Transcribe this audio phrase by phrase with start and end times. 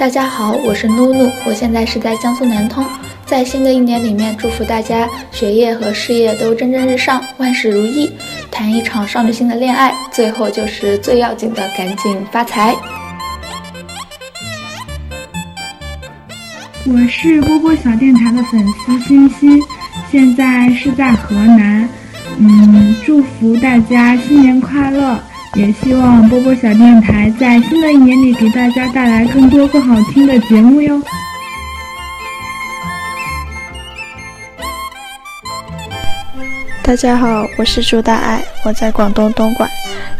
[0.00, 2.82] 大家好，我是露露，我现在是在江苏南通。
[3.26, 8.10] 在新的一年里面，祝福大家学业和事业都蒸蒸日上，万事如意，
[8.50, 12.74] 谈一场少女心的恋爱，最后就是最要紧的，赶紧发财。
[16.86, 19.62] 我是波波小电台的粉丝欣欣，
[20.10, 21.86] 现在是在河南。
[22.38, 25.20] 嗯，祝福大家新年快乐！
[25.54, 31.02] 也希望波波小电台在新的一年里给大家带来更多更好听的节目哟。
[36.84, 39.68] 大家好，我是朱大爱，我在广东东莞，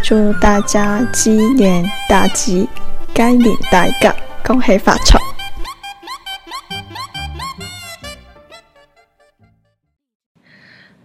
[0.03, 2.69] 祝大家鸡年大吉，
[3.15, 4.11] 鸡年大吉，
[4.45, 5.19] 恭喜发财！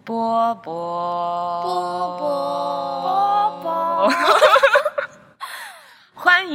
[0.03, 1.84] 波波波波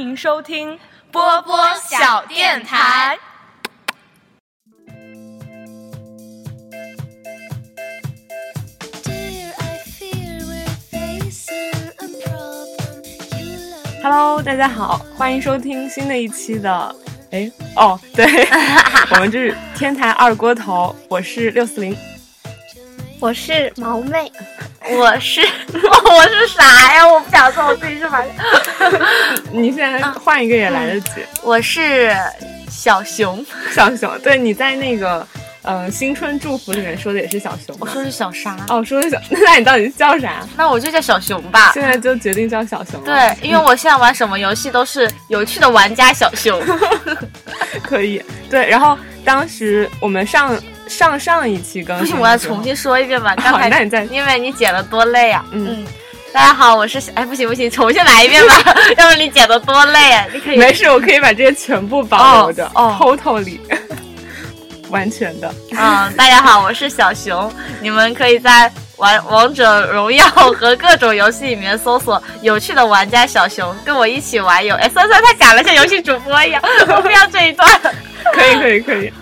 [0.01, 0.77] 迎收听
[1.11, 3.17] 波波小电台。
[14.03, 16.95] Hello，大家好，欢迎收听新的一期的，
[17.29, 18.25] 哎，哦，对，
[19.13, 21.95] 我们这是天台二锅头，我是六四零。
[23.21, 24.31] 我是毛妹，
[24.97, 25.41] 我是
[25.71, 27.07] 我是啥呀？
[27.07, 28.23] 我不想说我自己是啥。
[29.53, 31.11] 你现在换一个也来得及。
[31.43, 32.11] 我是
[32.67, 34.17] 小熊，小熊。
[34.21, 35.25] 对，你在那个
[35.61, 37.75] 嗯新春祝福里面说的也是小熊。
[37.79, 38.57] 我说是小沙。
[38.69, 40.43] 哦，说的小， 那你到底叫啥？
[40.57, 41.73] 那我就叫小熊吧。
[41.75, 42.99] 现在就决定叫小熊。
[43.03, 46.59] 对，因为我现在玩什么游戏都是有趣的玩家小熊。
[47.83, 48.19] 可以。
[48.49, 50.59] 对，然后当时我们上。
[50.91, 53.33] 上上一期更新，不行，我要重新说一遍吧。
[53.41, 55.43] 好，那你再，因为你剪的多累啊。
[55.51, 55.85] 嗯，
[56.33, 58.53] 大家好，我是哎，不行不行，重新来一遍吧。
[58.97, 60.25] 要不你剪的多累啊？
[60.33, 62.69] 你可以，没事，我可以把这些全部保留着。
[62.75, 63.57] 哦，totally，
[64.91, 65.53] 完全的。
[65.71, 67.51] 嗯，大家好，我是小熊。
[67.79, 74.75] 你们可以在玩王者荣耀和各种游戏里面搜索有趣的玩家小熊，跟我一起玩游。
[74.75, 76.61] 哎，算算，他改了像游戏主播一样。
[76.89, 77.67] 我不要这一段。
[78.33, 79.13] 可以可以可以。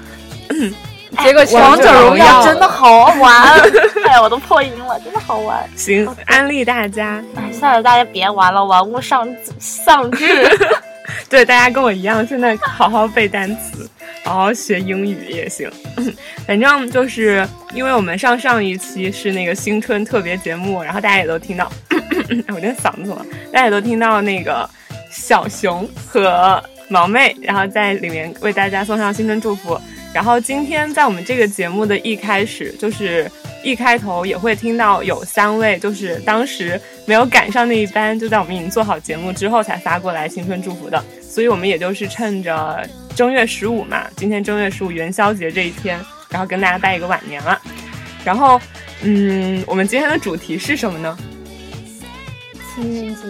[1.17, 3.59] 结果王者荣耀真的好玩，
[4.05, 5.67] 哎呀，我都破音了，真的好玩。
[5.75, 7.23] 行，安利大家。
[7.35, 9.27] 哎，算了，大家别玩了，玩物丧
[9.59, 10.47] 丧志。
[11.27, 13.89] 对，大家跟我一样，现在好好背单词，
[14.23, 15.69] 好好学英语也行。
[16.45, 21.69] 反正就是因为我们上上一期是那个新春特别节目，然后大家也都听到，
[22.53, 24.69] 我这嗓子了，大家也都听到那个
[25.11, 29.79] 小熊和毛妹，然后在里面为大家送上新春祝福。
[30.13, 33.29] 然后今天在我们这个节目的一开始，就是
[33.63, 41.03] 一开头也会听到有三位，就是当时没有赶上那一班，就在我们已经做好节目之后才发过来新春祝福的。
[41.21, 42.83] 所以我们也就是趁着
[43.15, 45.99] 正月十五嘛，今天正月十五元宵节这一天，
[46.29, 47.61] 然后跟大家拜一个晚年了。
[48.25, 48.59] 然后，
[49.03, 51.17] 嗯，我们今天的主题是什么呢？
[52.73, 53.21] 情人节？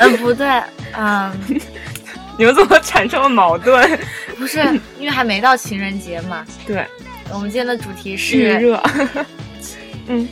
[0.00, 0.46] 嗯，不对，
[0.96, 1.32] 嗯。
[2.40, 3.86] 你们怎么产生了矛盾？
[4.38, 4.60] 不是
[4.98, 6.42] 因为还没到情人节嘛？
[6.66, 6.86] 对，
[7.30, 8.82] 我们今天的主题是预热。
[10.08, 10.26] 嗯，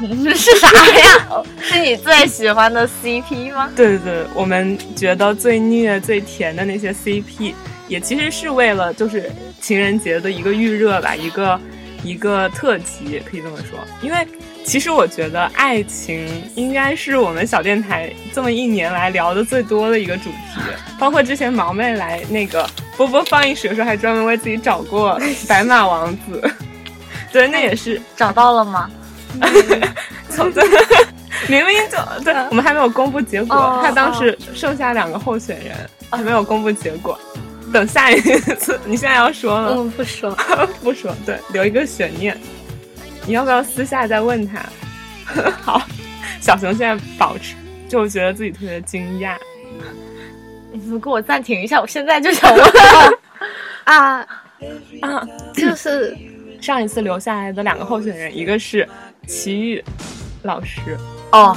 [0.34, 0.66] 是啥
[0.98, 1.44] 呀？
[1.62, 3.70] 是你最喜欢的 CP 吗？
[3.76, 7.54] 对对对，我们觉得最虐、最甜的那些 CP，
[7.86, 11.60] 也其实是为了就是情人节的一个预热吧，一个
[12.02, 14.26] 一个特辑，可以这么说，因为。
[14.64, 20.60] 其实我觉得爱情应该是我们小电台这么一年来聊的最多的一个主题，
[20.98, 26.50] 包括之前毛妹来那个波波放映室的时候，还专门为自己找过白马王子。
[27.32, 28.90] 对，那也是找到了吗？
[30.30, 30.62] 从这
[31.48, 35.74] 明明就对，我们还没有公布结果，他当时剩下两个候选人
[36.10, 37.18] 还没有公布结果，
[37.72, 39.74] 等下一次，你现在要说了？
[39.76, 40.36] 嗯，不说，
[40.82, 42.36] 不说，对，留一个悬念。
[43.28, 44.58] 你要不要私下再问他？
[45.62, 45.82] 好，
[46.40, 47.54] 小熊现在保持，
[47.86, 49.34] 就觉得自己特别惊讶。
[50.72, 51.78] 你能给我暂停一下？
[51.78, 52.64] 我现在就想问
[53.84, 54.26] 啊
[55.02, 55.28] 啊！
[55.52, 56.16] 就是
[56.58, 58.88] 上一次留下来的两个候选人，一个是
[59.26, 59.84] 齐豫
[60.44, 60.96] 老师
[61.32, 61.54] 哦。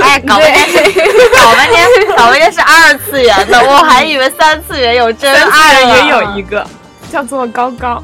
[0.00, 0.84] 哎，搞半天，
[1.40, 1.86] 搞半天，
[2.16, 6.66] 搞半天是二次元的，我还以为三次元有真爱也有一个
[7.12, 8.02] 叫做高高。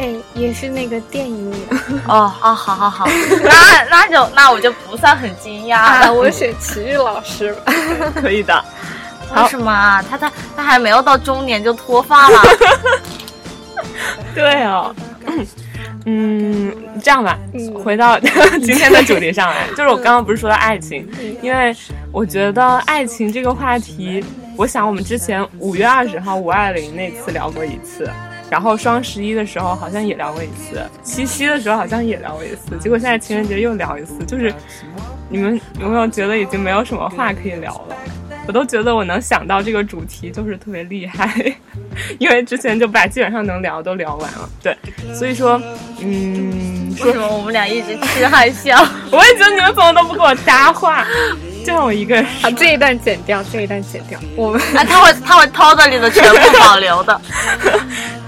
[0.00, 1.56] 哎，也是那个电影里
[2.08, 3.06] 哦哦，好好好，
[3.44, 6.10] 那那就那我就不算很惊讶了。
[6.12, 7.72] 我选齐豫老师吧，
[8.16, 8.64] 可以的。
[9.36, 10.02] 为什么啊？
[10.08, 12.42] 他他他还没有到中年就脱发了？
[14.34, 14.94] 对哦，
[16.06, 17.38] 嗯，这样吧，
[17.84, 21.06] 回到今天的主题上来，就是我刚刚不是说到爱情，
[21.42, 21.76] 因为
[22.10, 24.24] 我觉得爱情这个话题。
[24.56, 28.10] 我想我们之前五月二十号五二零那次聊过一次，
[28.50, 34.52] 然后双十一的时候好像也聊过一次，七夕的时候好像也聊过一次，结果现在情人节又聊一次，就是
[35.28, 37.96] 你们有没有觉得已经没有什么话可以聊了？
[38.48, 41.32] 我都觉得我能想到这个主题就是特别厉害，
[42.18, 44.48] 因为之前就把基本上能聊都聊完了。
[44.60, 44.76] 对，
[45.14, 45.60] 所以说，
[46.00, 48.76] 嗯，为什么我们俩一直痴汉笑？
[49.12, 51.06] 我也觉得你们怎么都不给我搭话，
[51.64, 52.26] 就让我一个人。
[52.42, 54.18] 把，这一段剪掉，这一段剪掉。
[54.34, 57.20] 我们啊，他会他会偷着你的全部保留的。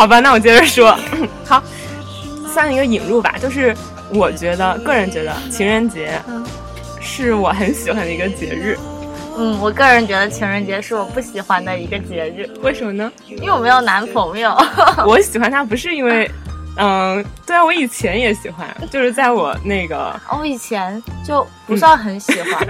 [0.00, 0.98] 好吧，那我接着说。
[1.44, 1.62] 好，
[2.50, 3.76] 算一个引入吧，就是
[4.14, 6.12] 我觉得个人觉得情人节
[6.98, 8.78] 是我很喜欢的一个节日。
[9.36, 13.12] 嗯，我个人觉得情人节是我不喜欢的一个节日，为什么呢？
[13.28, 14.56] 因为我没有男朋友。
[15.06, 16.30] 我喜欢他不是因为，
[16.80, 22.66] 嗯，对啊，我以前也喜欢，就是在我那个，我以前就不算很喜欢。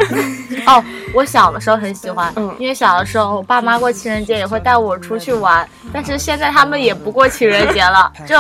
[0.66, 0.84] 哦，
[1.14, 8.36] 我小的时候很喜欢，嗯，因为小的时候我爸妈过情人节也会带我出去玩，但是现在他们也不过情人节了，就。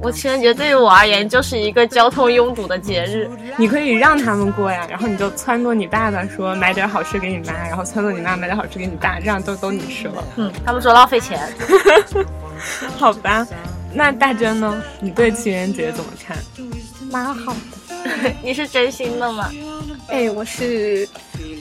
[0.00, 10.24] 我情人节对于我而言就是一个交通拥堵的节日，你可以让他们过呀，然后你就撺掇你爸爸说买点好吃给你妈，然后撺掇你妈买点好吃给你爸，这样都都你吃了。
[10.36, 11.38] 嗯，他们说浪费钱。
[12.96, 13.46] 好吧，
[13.96, 14.82] 那大娟呢？
[15.00, 16.36] 你对情人节怎么看？
[17.10, 18.30] 蛮好的。
[18.44, 19.50] 你是真心的吗？
[20.08, 21.08] 哎，我是。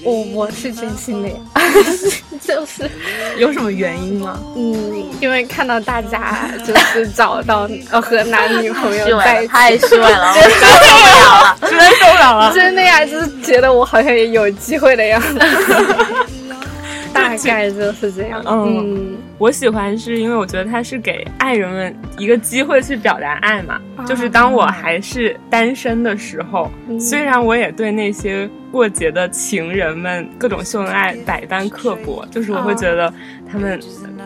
[0.03, 1.35] 我我是真心的呀，
[2.39, 2.87] 就是
[3.39, 4.39] 有什么原因吗？
[4.55, 15.39] 嗯，因为看到大家就是找到呃和男女朋友 在一起，太帅了，真受不了了，真受不了了，真的呀，就是觉得我好像也有机会的样子，
[17.15, 18.43] 大概就是这样。
[18.45, 26.69] 嗯，我喜欢是因为我觉得它是给爱人们一个机会去表达爱嘛，就是当我还是单身的时候，
[26.99, 28.49] 虽然我也对那些。
[28.71, 33.13] 过节的情人们各种秀恩爱，百般刻薄，就是我会觉得
[33.55, 33.79] 他们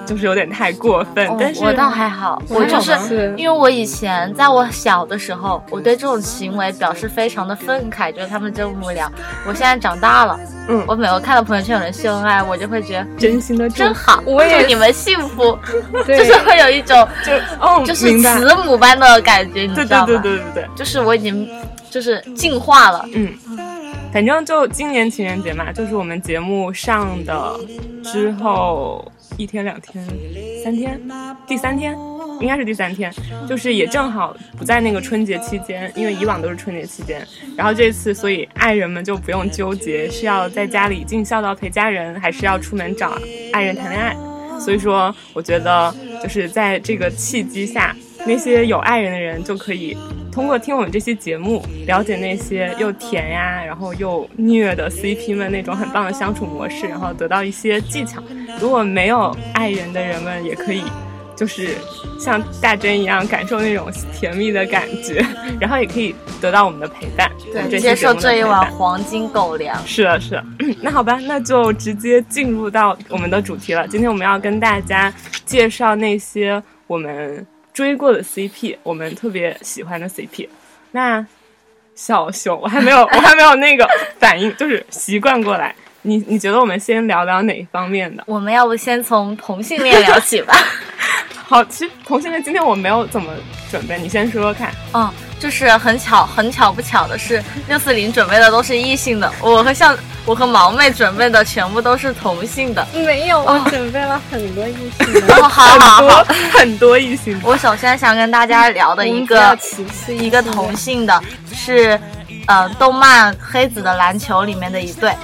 [0.08, 1.30] 就是有点太过分。
[1.40, 9.12] 但是我倒还好，我就是因为我以前在我小的时候，我对这种行为表示非常的愤慨，觉得他们真无聊。
[9.46, 15.56] 我现在长大了，嗯，我每回看到朋友圈有人秀恩爱，我就会觉得真心的真好，我也你们幸福，
[16.08, 20.06] 就是会有一种就哦，就是慈母般的感觉，你知道吗？
[20.08, 21.48] 对对对对对对，就是我已经
[21.92, 23.32] 就是进化了，嗯。
[24.12, 27.56] 反正就今年情人节嘛，就是我们节目上的
[28.04, 29.06] 之后
[29.40, 30.06] 一天、两天、
[30.62, 31.00] 三天，
[31.48, 31.98] 第三天
[32.42, 33.10] 应该是第三天，
[33.48, 37.26] 就是也正好不在那个春节期间，因为以往都是春节期间。
[37.56, 43.18] 然后这次，所以爱人们就不用纠结是要在家里尽孝道陪家人，还是要出门找
[43.54, 44.14] 爱人谈恋爱。
[44.60, 47.96] 所以说，我觉得就是在这个契机下。
[48.28, 49.98] 那些有爱人的人就可以
[50.40, 58.24] 通过听我们这期节目，了解那些又甜呀，然后又虐的 CP 们那种很棒的相处模式，然后得到一些技巧。
[58.58, 60.82] 如果没有爱人的人们，也可以
[61.36, 61.76] 就是
[62.18, 65.22] 像大珍一样感受那种甜蜜的感觉，
[65.60, 67.30] 然后也可以得到我们的陪伴，
[67.70, 69.78] 对，接受这一碗黄金狗粮。
[69.86, 70.46] 是的，是的。
[70.82, 73.86] 那好吧，那就直接进入到我们的主题了。
[73.90, 75.14] 今天我们要跟大家
[75.46, 77.46] 介绍那些我们。
[77.80, 80.50] 追过的 CP，我们特别喜欢的 CP，
[80.92, 81.26] 那
[81.96, 83.88] 小熊我还没有， 我还没有那个
[84.20, 85.74] 反应，就是习惯过来。
[86.02, 88.22] 你你觉得我们先聊聊哪一方面的？
[88.28, 90.54] 我们要不先从同性恋聊起吧？
[91.48, 93.34] 好，其实同性恋今天我没有怎么
[93.72, 94.74] 准备，你先说说看。
[94.94, 95.10] 嗯。
[95.40, 102.86] 就是很巧，很巧不巧的是，六四零准备的都是异性的，我和像我和毛妹准备的全部都是同性的。
[102.94, 105.36] 没有，我准备了很多异性的。
[105.36, 107.40] 哦好好好，很多异性。
[107.44, 109.58] 我首先想跟大家聊的一个
[110.08, 112.00] 一个同性的是，
[112.46, 115.16] 呃，动漫《黑子的篮球》里面的一对，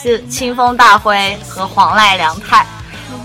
[0.00, 2.66] 是清风大辉和黄濑凉太。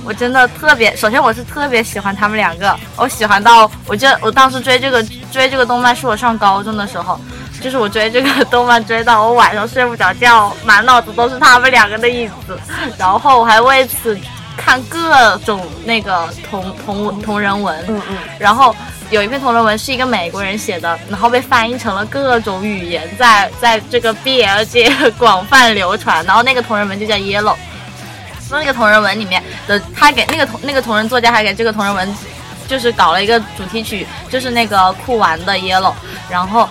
[0.06, 7.20] 我真的特别，首先我是特别喜欢他们两个，我喜欢到，我记得我当时追这个追这个动漫是我上高中的时候，
[7.62, 12.58] 就是我追这个动漫追到我晚上睡不着觉，满脑子都是他们两个的影子，
[12.98, 14.18] 然后我还为此
[14.58, 18.76] 看各种那个同同同人文，嗯嗯，然后
[19.10, 27.56] 有一篇同人文是一个美国人写的，然后被翻译成了各种语言，在在这个 BL 界广泛流传，然后那个同人文就叫 Yellow。
[28.58, 32.16] 那个同人文里面的，他给那个同那个同人作家还给这个同人文，
[32.68, 35.94] 就是搞了一个主题曲，就是那个酷玩的 Yellow。
[36.30, 36.68] 然后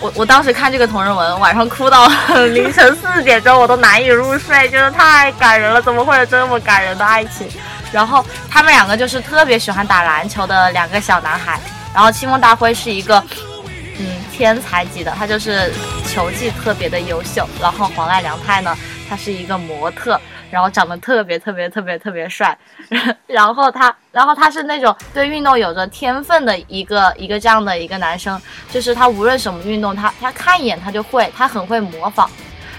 [0.00, 2.06] 我我当时看这个同人文，晚上哭到
[2.52, 7.48] 凌晨四点钟，我都难以入睡，真的太感人了，怎么会有这么感人的爱情？
[7.92, 11.60] 然后他们两个就是特别喜欢打篮球的两个小男孩。
[11.94, 13.22] 然后清风大辉是一个
[13.98, 15.70] 嗯天才级的，他就是
[16.06, 17.46] 球技特别的优秀。
[17.60, 18.74] 然后黄濑凉太呢，
[19.08, 20.18] 他是一个模特。
[20.52, 22.56] 然后长得特别特别特别特别帅，
[23.26, 28.38] 然后他，然后他是那种对运动有着天分的一个一个这样的一个男生，
[28.70, 32.28] 就是他无论什么运动，他他看一眼他就会，他很会模仿。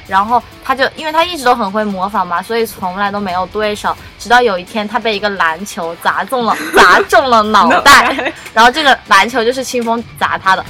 [0.06, 3.96] 然后他就，因为他一直都很会模仿嘛，所以从来都没有对手。
[4.20, 10.66] 直到有一天，他被一个篮球砸中了，砸中了脑袋， 然后这个篮球就是清风砸他的。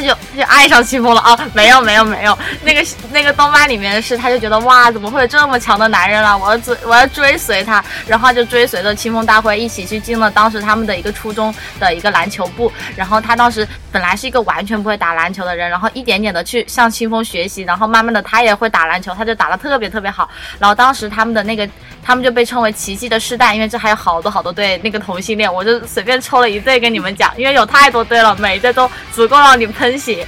[0.00, 1.38] 他就他就爱上清风了啊！
[1.52, 6.36] 没有没有没有，那个那个动漫里面是，他就觉得哇，怎么会有这么强的男人了？
[6.36, 12.72] 我要追我要追随他，然后就追随着清风大会一起去进了当时他们的一个初中的一个篮球部。
[12.96, 20.28] 然后他当时本来是一个完全不会打篮球的人，然后一点点的去向清风学习，然后慢慢的他也会打篮球，他就打得特别特别好。
[20.58, 21.68] 然后当时他们的那个
[22.02, 30.00] 他们就被称为奇迹的世代，因为这还有好多好多对那个同性恋，我就随便抽了一对跟你们讲，因为有太多对了，每一对都足够让你喷。
[30.00, 30.26] 血，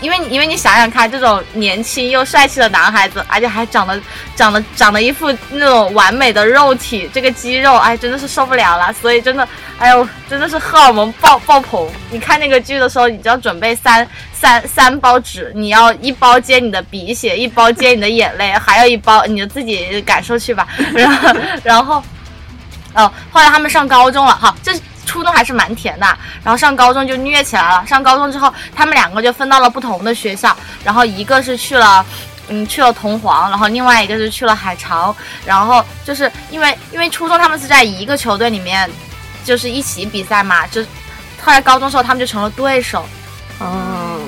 [0.00, 4.00] 因为因为你想想看，这种年轻又帅气的男孩子，而且还长得
[4.34, 8.90] 长得长得一副那种完美的肉体，这个肌肉，哎，真的是受不了了。
[8.94, 9.46] 所以真的，
[9.78, 11.86] 哎呦，真的是荷尔蒙爆爆棚。
[12.10, 14.08] 你看那个剧的时候，你就要准备三
[14.40, 20.66] 三三包纸，你要一包接你的鼻血，一包接你的眼泪，还有一包你就自己感受去吧。
[20.94, 22.02] 然后然后，
[22.94, 24.72] 哦，后来他们上高中了，好，这。
[25.06, 26.06] 初中还是蛮甜的，
[26.44, 27.84] 然后上高中就虐起来了。
[27.84, 32.06] 上高中之后，他们两个就分到了不同的学校，然后一个是去了，
[32.46, 35.16] 嗯，去了桐黄，然后另外一个是去了海潮。
[35.44, 38.88] 然后就是因为因为初中他们是在一个球队里面，
[39.44, 40.80] 就是一起比赛嘛，就
[41.42, 43.04] 后来高中时候他们就成了对手。
[43.58, 44.19] 嗯。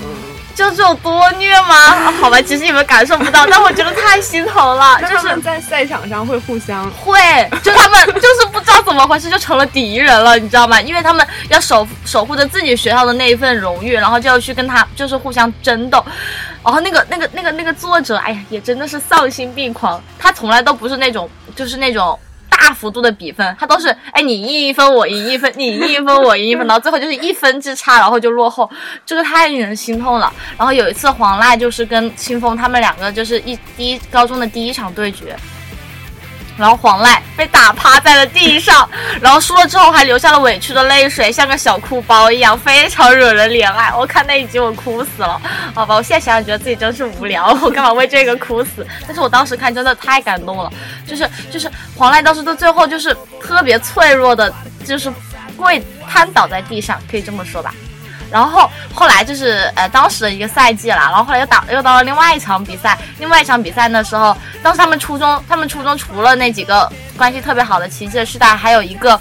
[0.54, 1.74] 就是有多虐吗？
[2.20, 5.00] 好吧，其实你们感受不到，但我觉得太心疼了。
[5.08, 7.18] 就是在赛场上会互相会，
[7.62, 10.80] 就他们 就是不知道怎么回事就成了敌人了，你知道吗？
[10.80, 16.04] 因为他们要守守护着自己学校的那一份荣誉，然后就要去跟他就是互相争斗。
[16.64, 20.02] 然后那个那个那个那个作者，哎呀，也真的是丧心病狂。
[20.18, 22.18] 他从来都不是那种就是那种。
[22.62, 28.70] 大幅度的比分，他都是哎，你赢一分，我赢一分，你赢一分，我赢一分，到最后就是一分之差，然后就落后，
[29.04, 30.32] 这个太令人心痛了。
[30.56, 35.36] 然后有一次黄赖就是跟清风他们两个就是一第一高中的第一场对决。
[36.56, 38.88] 然后黄赖被打趴在了地上，
[39.20, 43.92] 然后输了之后还流下了委屈的泪水，像个小哭包一样，非常惹人怜爱。
[43.94, 45.40] 我看那一集我哭死了，
[45.74, 48.86] 好吧，我现在想想觉得自己真是无聊， 我干嘛为这个哭死？
[49.06, 50.70] 但是我当时看真的太感动了，
[51.06, 54.52] 就是就是黄赖当时到最后就是特别脆弱的，
[54.86, 55.12] 就是
[55.56, 57.74] 跪瘫倒在地上，可以这么说吧。
[58.32, 69.20] 然后后来就是呃当时的一个赛季了，然后后来又打又到了另外一场比赛，另外一场比赛的时候，当时他们初中他们初中除了那几个关系特别好的奇迹的世代，还有一个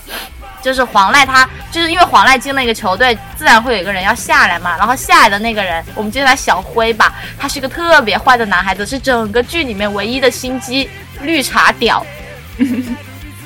[0.62, 10.90] 就是黄赖，他就是因为黄赖进了一个球队，自然会有一个人要下来嘛，然后下来的那个人，我们叫他小辉吧，他是一个特别坏的男孩子，是整个剧里面唯一的心机
[11.22, 12.06] 绿茶屌。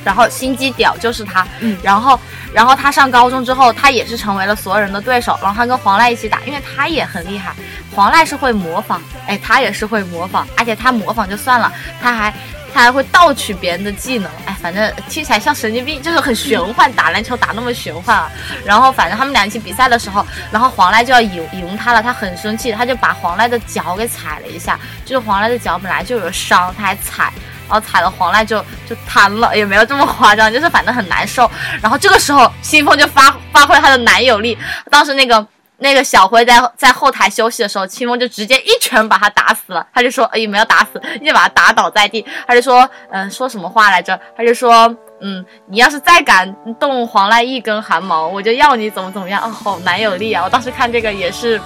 [0.06, 1.46] 然后心机屌就是他，
[1.82, 2.18] 然后，
[2.54, 5.38] 然后他上高中之后，他也是成为了所有人的对手。
[5.42, 7.54] 然后他跟黄赖一起打，因为他也很厉害。
[7.94, 12.34] 黄赖是会模仿，哎，他也是会模仿，而且他模仿就算了，他还
[12.76, 18.30] 他还会盗取别人的技能，哎，反正听起来像神经病，就是很玄幻，打篮球打那么玄幻啊。
[18.66, 27.32] 然后反正他们俩一起比赛的时候，然后黄赖就要赢赢他了，他很生气，他就把黄赖的脚给踩了一下，就是黄赖的脚本来就有伤，他还踩。
[27.68, 31.50] 然后踩了黄赖就就瘫了，也没有这么夸张，就是反正很难受。
[31.82, 34.56] 然后这个时候，新风就发发挥他的男友力。
[34.92, 39.86] 当时那个那个小辉在在后台休息的时候，清风就直接一拳把他打死了。
[39.94, 42.26] 他就说，哎，没有打死，就把他打倒在地。
[42.48, 44.20] 他就说，嗯，说什么话来着？
[44.38, 44.96] 他就说。
[45.22, 49.48] 嗯，你要是再敢动黄赖一根汗毛，我就要你怎么怎么样哦！
[49.48, 50.44] 好男友力啊！
[50.44, 51.60] 我当时看这个也是，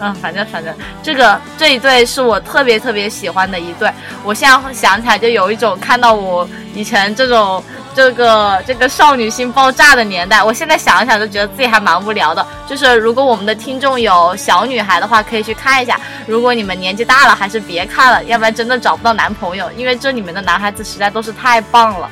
[0.00, 3.88] 嗯， 反正反正这个这一对是我特别特别喜欢的一对。
[4.24, 7.62] 我现在想起来就有一种看到我以前这种
[7.94, 15.98] 这个这个少女心爆炸的年代我现在想一想就觉得自己还蛮无聊的就是如果我们的听众有小女孩的话可以去看一下。
[16.26, 22.08] 如果你们年纪大了还是别看了要不然真的找不到男朋友因为这里面的男孩子实在都是太棒了。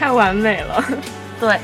[0.00, 0.82] 太完美了。
[1.38, 1.60] 对。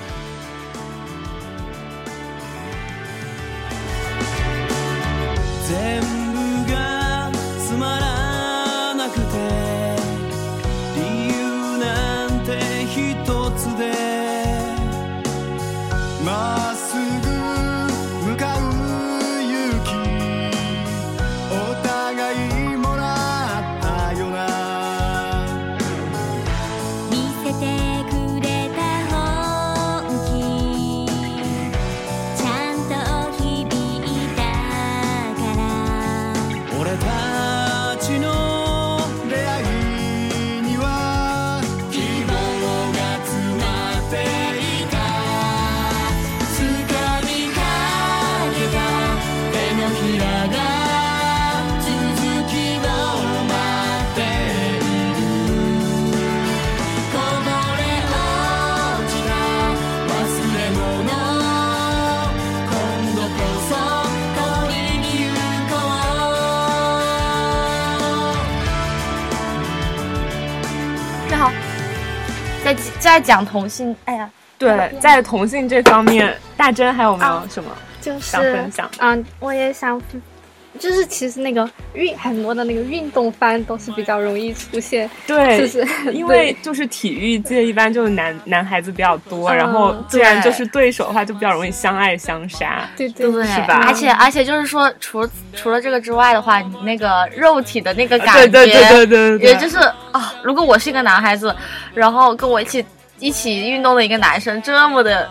[72.66, 77.70] 在在讲同性，哎呀，对，在同性这方面，大珍还有没有什么
[78.00, 78.90] 就是想分享？
[78.98, 80.00] 嗯，我也想，
[80.76, 92.88] 就是其实那个运很多的那个运动番都是比较容易出现，对，就是因为就是体育界一般就是男男孩子比较多，嗯然后既然就是对手的话，就比较容易相爱相杀。
[92.96, 99.78] 对对对，是吧而且而且就是说，除除了这个之外的话，你那个肉体的那个感觉，对对对对对对，也就是
[100.12, 101.54] 啊，如果我是一个男孩子，
[101.94, 102.84] 然后跟我一起
[103.18, 105.28] 一起运动的一个男生这么的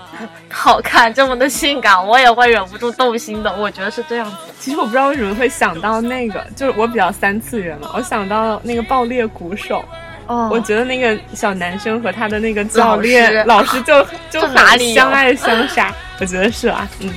[0.49, 3.55] 好看，这么的性感，我也会忍不住动心的。
[3.55, 4.37] 我觉得是这样子。
[4.59, 9.83] 其实我不知道为什么会想到那个，就是我比较三次元嘛，我想到那个爆裂鼓手，
[10.27, 10.50] 哦。
[10.51, 13.43] 我觉得那个小男生和他的那个教老练师。
[13.45, 17.13] 老师就就很哪里相爱相杀，我觉得是啊，嗯，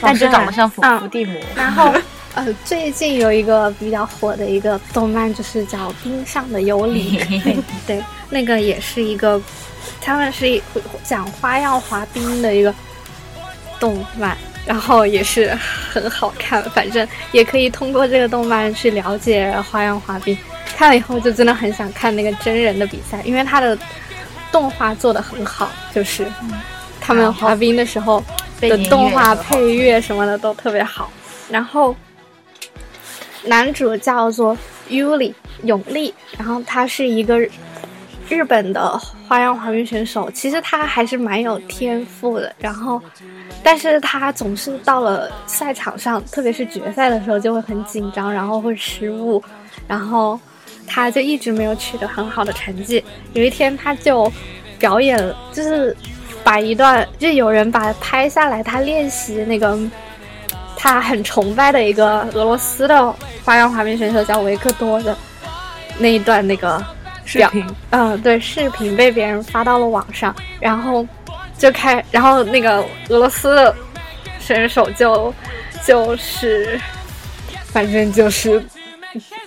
[0.00, 1.92] 但是长得像伏地魔，然后，
[2.34, 7.18] 呃，最近有一个比较火的一个动漫，就是叫《冰上的尤里》
[7.86, 9.40] 对，那个也是一个，
[10.00, 10.62] 他们是一
[11.02, 12.74] 讲花样滑冰的一个
[13.78, 14.36] 动漫，
[14.66, 15.54] 然后也是
[15.90, 20.36] 很好看，反正也可以通过这个动漫去了解花样滑冰。
[20.76, 23.76] 看了以后就真的很想看那个真人的比赛，因为他的
[24.50, 26.26] 动画做的很好，就是
[27.00, 28.22] 他们滑冰的时候
[28.60, 31.10] 的动画配乐什么的都特别好。
[31.50, 31.94] 然后
[33.44, 34.56] 男主叫做
[34.88, 37.38] Yuli 永利，然后他是一个
[38.28, 42.54] 日本的花样滑冰选手，其实他还是蛮有天赋的。
[42.58, 43.02] 然后，
[43.62, 49.42] 但是他总是到了赛场上，特别是决赛的时候就会很紧张，然后会失误，
[49.86, 50.38] 然后
[50.86, 53.04] 他就一直没有取得很好的成绩。
[53.34, 54.32] 有一天他就
[54.78, 55.18] 表演，
[55.52, 55.96] 就是
[56.42, 59.78] 把一段，就有人把拍下来，他练习那个
[60.76, 65.14] 他很崇拜的一个俄罗斯的花样滑冰选手叫维克多的
[65.98, 66.82] 那一段那个
[67.26, 71.06] 视频嗯，对，视频被别人发到了网上，然后
[71.60, 72.78] 就开，然后那个
[73.10, 73.74] 俄罗斯的
[74.38, 75.32] 选手就
[75.84, 76.80] 就是，
[77.70, 78.64] 反正就是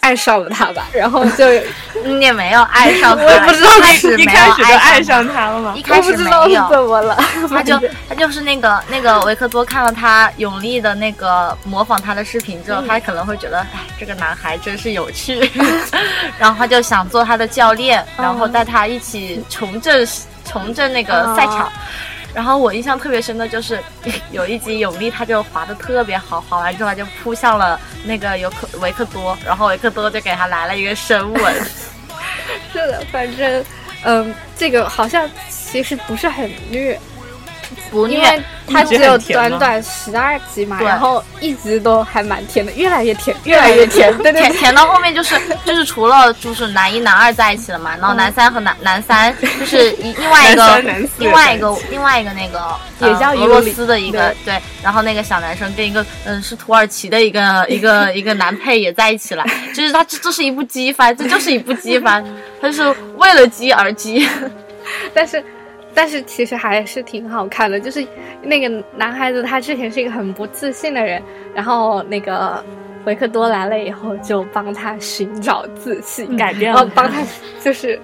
[0.02, 1.46] 爱上了他吧，然后就
[2.06, 5.74] 你也没有爱上他，我也不知道一开始没有一开始就爱爱上他了吗？
[5.76, 5.82] 一？
[5.82, 7.18] 开始我不知道是没有，怎么了，
[7.50, 15.50] 他就他就是那个那个维克多看了他永利的那个模仿他的视频之后，他可能会觉得，哎，这个男孩真是有趣，
[16.38, 20.06] 然后他就想做他的教练，然后带他一起重振
[20.54, 21.70] 重振那个赛场。
[22.34, 23.80] 然后我印象特别深的就是
[24.32, 31.54] 有一集永利他就滑的特别好，滑完之后他就扑向了那个尤克维克多，然后维克多就给他来了一个深吻。
[32.74, 33.64] 是的，反正
[34.04, 37.00] 嗯，这个好像其实不是很虐，
[37.92, 44.42] 不虐因为，它只有短短十二集嘛，然后一直都还蛮甜的，越来越甜，越来越甜，对对对。
[44.42, 50.84] 甜甜到后面就是就是除了就是男一男二在一起了嘛，然后男三和男男三 就是一另外一个
[51.18, 62.24] 另外一个另外一个那个也叫呃俄罗斯的一个对，然后那个小男生跟一个嗯是土耳其的一个一个一个男配也在一起了，就是他这这是一部机番，这就是一部机番，
[62.62, 64.28] 他就是为了鸡而鸡，
[65.14, 65.44] 但是，
[65.94, 67.80] 但是其实还是挺好看的。
[67.80, 68.06] 就是
[68.42, 71.22] 那个男孩子，他之前是一个很不自信的人，
[71.54, 72.64] 然后那个
[73.06, 77.22] 维克多来了以后，就帮他寻找自信，改变了然后帮他
[77.62, 78.00] 就是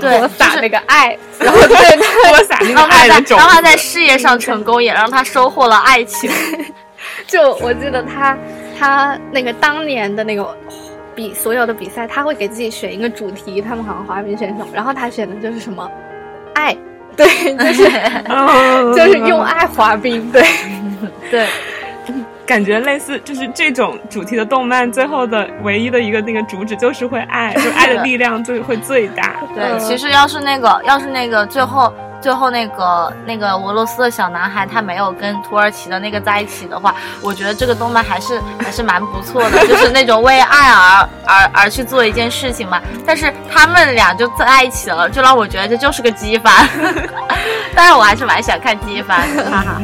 [0.00, 3.62] 对，播撒就是那个爱，然后 对他播撒那个让他在爱的种让他。
[3.62, 6.30] 在事业上成功，也让他收获了爱情。
[7.26, 8.36] 就我记得他
[8.78, 10.56] 他那个当年的那个
[11.14, 15.90] 比所有的比赛，他会给自己选一个主题，他们好像滑冰选手，然后他选的就是什么
[16.54, 16.76] 爱，
[17.16, 17.26] 对，
[17.56, 17.84] 就是
[18.94, 20.44] 就是用爱滑冰，对。
[21.30, 21.44] 对，
[22.46, 29.34] 感觉类似，就是这种主题的动漫，最后的唯一的一个那个主旨就是会爱，就爱的力量最会最大。
[29.54, 31.92] 对，其实要是那个，要是那个最后
[32.26, 42.82] 最后那个那个俄罗斯的小男孩他没有跟土耳其的那个在一起的话，我觉得这个动漫还是还是蛮不错的， 就是那种为爱而而而去做一件事情嘛。
[43.06, 46.68] 但是他们俩就在一起了，就让我觉得这就是个机翻。
[47.76, 49.80] 但是我还是蛮想看机翻，哈哈。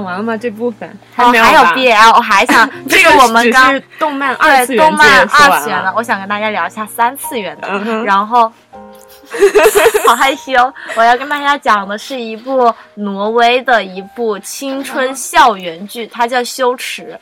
[0.00, 0.34] 讲完了吗？
[0.36, 7.68] 这部分哦，没有还有 BL，我还想 这个我们刚是动漫二对次元动漫二次元的，我想跟大家聊一下三次元的。
[7.68, 8.50] 嗯然后，
[10.08, 17.18] 好害羞，我要跟大家讲的是一部挪威的一部青春校园剧，它叫《羞耻》。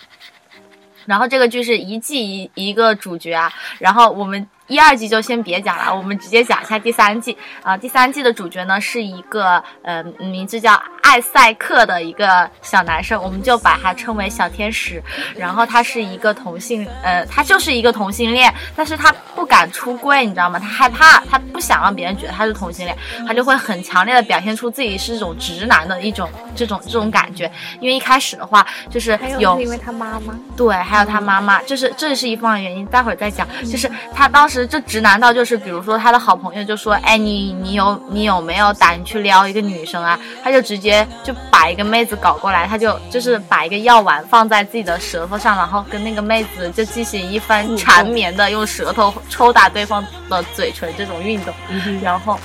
[1.04, 15.02] 然后这个剧是一季一一个主角啊，然后我们一二季就先别讲了，我们直接讲一下第三季啊、第三季的主角呢是一个呃名字叫艾赛克的一个小男生，我们就把他称为小天使。
[15.36, 20.58] 然后他是一个同性，呃，他就是一个同性恋，但是他不敢出柜，你知道吗？
[20.58, 27.50] 他害怕，他不想让别人觉得他是同性恋，他就会很强烈的表现出自己是这种直男的一种这种这种感觉。
[27.80, 33.48] 因为一开始的话，就是还有有是因为他妈妈，对，还有他妈妈，就是这是一方面原因，待会儿再讲。
[33.64, 40.18] 就是他当时就直男到，就是比如说他的好朋友就说，哎，你你有你有没有胆去撩一个女生啊？
[40.42, 51.54] 他就直接就把一个妹子搞过来，他就就是把一个药丸放在自己的舌头上，然后跟那个妹子就进行一番缠绵的用舌头抽打对方的嘴唇这种运动，
[52.02, 52.38] 然后。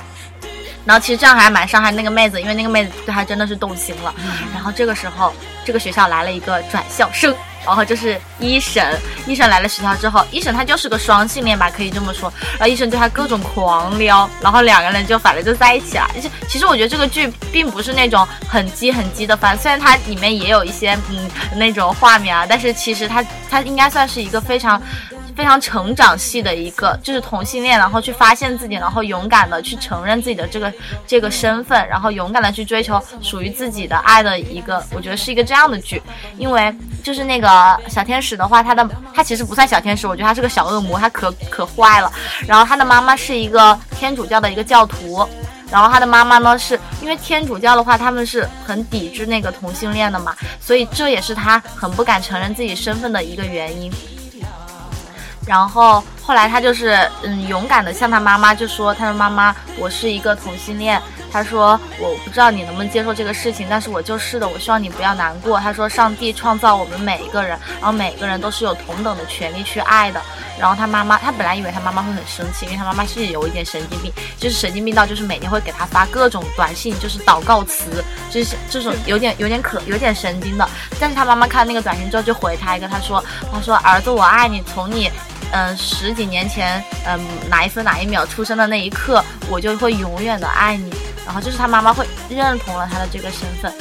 [0.86, 4.14] 然后其实这样还蛮伤害那个妹子，因为那个妹子对他真的是动心了。
[4.54, 5.34] 然后这个时候，
[5.66, 7.34] 这个学校来了一个转校生，
[7.66, 8.86] 然后就是医生。
[9.26, 12.32] 医生来了学校之后，医生他就是个双性恋吧，可以这么说。
[12.60, 16.10] 然后医生对他各种狂撩，然后两个人就反正就在一起了。
[16.14, 24.82] 其实其实我觉得这个剧并不是那种很激很激的番，虽然它里面也有一些嗯那种画面啊，但是其实它它应该算是一个非常。
[25.36, 30.74] 非常成长系的一个，就是同性恋，然后去发现自己，然后勇敢的去承认自己的这个
[31.08, 36.02] 这个身份，然后勇敢的去追求属于自己的爱的一个，我觉得是一个这样的剧。
[36.38, 42.12] 因为就是那个小天使的话，他的他其实不算小天使，我觉得他是个小恶魔，他可可坏了。
[42.48, 45.28] 然后他的妈妈是一个天主教的一个教徒。
[45.72, 53.92] 然后他的妈妈呢，是因为天主教的话，他们是很抵制那个同性恋的嘛，所以这也是他很不敢承认自己身份的一个原因。
[55.46, 61.02] 然后后来他就是嗯勇敢的向他妈妈就说，他说妈妈，我是一个同性恋。
[61.32, 65.60] 他说我不知道你能不能接受这个事情，但是我就是的，我希望你不要难过。
[65.60, 70.22] 他说上帝创造我们每一个人，然后每个人都是有同等的权利去爱的。
[70.60, 80.70] 然后他妈妈，他本来以为他妈妈会很生气，因为他妈妈是有一点神经病，就是神经病到就是每天会给他发各种短信，就是祷告词，就是这种有点有点可有点神经的。
[81.00, 85.10] 但是他妈妈看那个短信之后就回他一个，他说他说儿子我爱你，从你。
[85.54, 90.92] 嗯，十几年前，嗯，哪一分哪一秒出生的那一刻，我就会永远的爱你。
[91.26, 93.72] 然后就是他妈妈会认同了他的这个身份。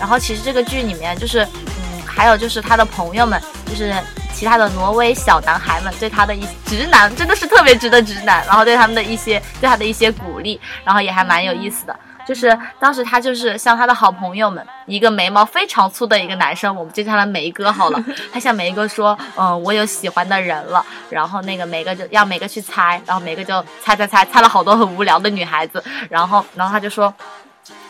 [0.00, 3.94] 然后其实这个剧里面就是，嗯，还有就是他的朋友们，就是
[4.34, 11.94] 其他的挪威小男孩们对他的一直男，真的是特别值得直男，然后对他们的一些对他的一些鼓励，然后也还蛮有意思的。
[12.28, 18.04] 就是当时他就是向他的好朋友们，一个眉毛非常粗的一个男生，我们就叫他梅哥好了。
[18.30, 25.82] 他向梅哥说：“嗯，我有喜欢的人了。”然后那个梅哥就让梅哥去猜，然后梅哥就猜猜猜，猜了好多很无聊的女孩子。
[26.10, 27.12] 然后，然后他就说：“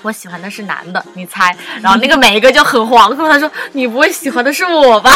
[0.03, 5.11] 我喜欢的是男的，你猜。”然后那个梅哥就很惶恐，他说：“你不会喜欢的是我吧？”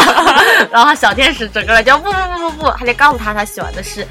[0.73, 4.05] 然后小天使整个人就不不不不不，他就告诉他他喜欢的是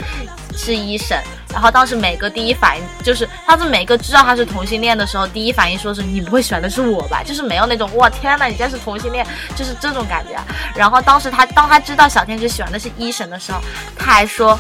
[0.57, 1.17] 是医生。
[1.51, 7.21] 然后当时每个第一反应就是，当时每个知道他是同性恋的时候，第一反应说是你不会喜欢的是我吧？
[7.23, 10.39] 就是没有那种哇天呐，你竟然是同性恋，就是这种感觉。
[10.75, 13.59] 然后当时他当他知道小天使喜欢的是医生的时候，
[13.97, 14.57] 他还说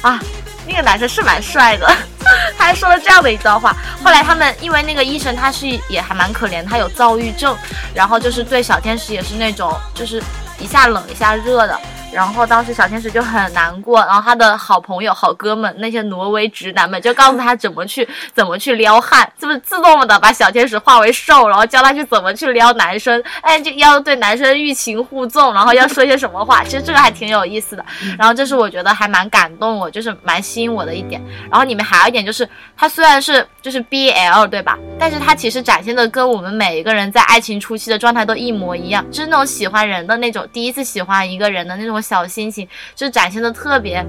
[0.00, 0.20] 啊，
[0.66, 1.92] 那个男生是蛮帅的，
[2.56, 3.74] 他还说了这样的一段话。
[4.04, 7.56] 后来他们因为那个医生他是也还蛮可怜，他有躁郁症，
[7.92, 10.22] 然后就是对小天使也是那种就是
[10.58, 11.78] 一下冷一下热的。
[12.12, 27.82] 然后当时小天使就很难过，然后他的好朋友、好哥们那些挪威直男们就告诉他怎么去怎么去撩汉，是不是自动的把小天使化为兽，然后教他去怎么去撩男生，哎，就要对男生欲擒故纵，然后要说些什么话，其实这个还挺有意思的。
[28.18, 31.18] 然后这是我觉得还蛮感动我，就是蛮吸引我的一点。
[31.50, 42.02] 然后里面还有一点就是，他虽然是就是 BL 对吧，但是他其实展现的跟我们每一个人在爱情初期的状态都一模一样，就是那种喜欢人的那种第一次喜欢一个人的那种。
[42.02, 44.04] 小心情就展现的特别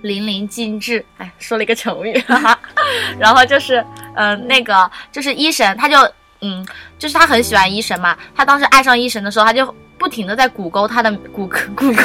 [0.00, 2.20] 淋漓尽致，哎，说了一个成语，
[3.20, 3.84] 然后就是，
[4.16, 5.96] 嗯、那个就是一神，他就，
[6.40, 6.66] 嗯，
[6.98, 8.16] 就是他很喜欢一神嘛。
[8.34, 12.02] 他当时爱上一神的时候，他就不停的在谷歌他的谷歌谷歌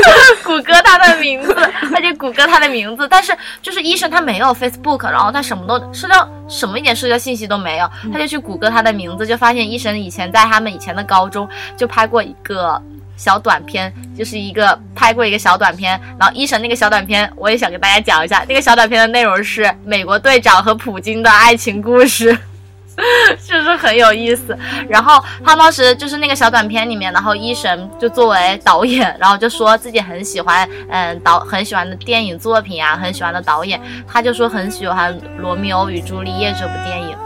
[0.42, 1.54] 谷歌他的名字，
[1.92, 3.06] 他就谷歌他的名字。
[3.06, 12.80] 但是就是医生他没有 Facebook，然后他什么都社交什么一点社交信息都没有，他就去谷歌他的名字，就发现医生以前在他们以前的高中就拍过一个。
[13.16, 22.36] 小短片就是一个拍过一个小短片，然后医生那个小短片我也想跟大家讲一下，那个小短片的内容是美国队长和普京的爱情故事。
[23.44, 24.56] 就是很有意思。
[24.88, 37.16] 然后他当时就是那个小短片里面，然后一神就作为导演，然后就说自己很喜欢，嗯，导很喜欢的电影作品啊，很喜欢的导演，他就说很喜欢《罗密欧与朱丽叶》这部电影。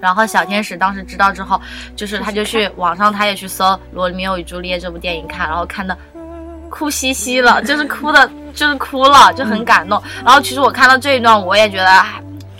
[0.00, 1.60] 然后小天使当时知道之后，
[1.94, 5.96] 就是他就去网上，他也去搜《罗密欧与朱丽叶》这部电影看，然后看的
[6.70, 10.02] 哭兮兮了，就是哭的，就是哭了，就很感动。
[10.24, 12.04] 然后其实我看到这一段，我也觉得。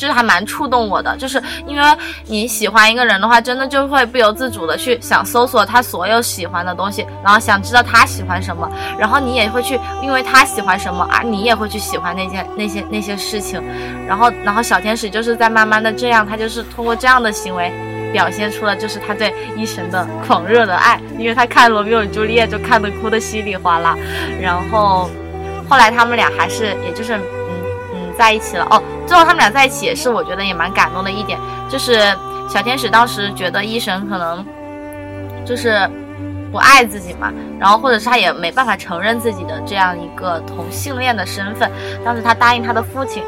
[0.02, 13.62] 就是还蛮触动我的，就是因为你喜欢一个人的话，真的就会不由自主的去想搜索他所有喜欢的东西，然后想知道他喜欢什么，然后你也会去，因为他喜欢什么啊，你也会去喜欢那件那些那些事情，
[14.08, 17.72] 然后然后小天使就是在慢慢的这样，他就是通过这样的行为
[18.12, 23.96] 表现出了就是他对医神的狂热的爱，因为他看罗密欧与朱丽叶就看得哭得稀里哗啦，
[24.40, 25.08] 然后
[25.68, 27.16] 后来他们俩还是也就是。
[28.18, 32.00] 在一起了哦，最后他们俩在一起也是我觉得也蛮感动的一点，就是
[32.48, 34.44] 小天使当时觉得医神可能
[35.44, 35.88] 就是
[36.50, 41.70] 不爱自己嘛，然后或者是他也没办法承认自己的这样一个同性恋的身份，
[42.04, 43.22] 当时他答应他的父亲，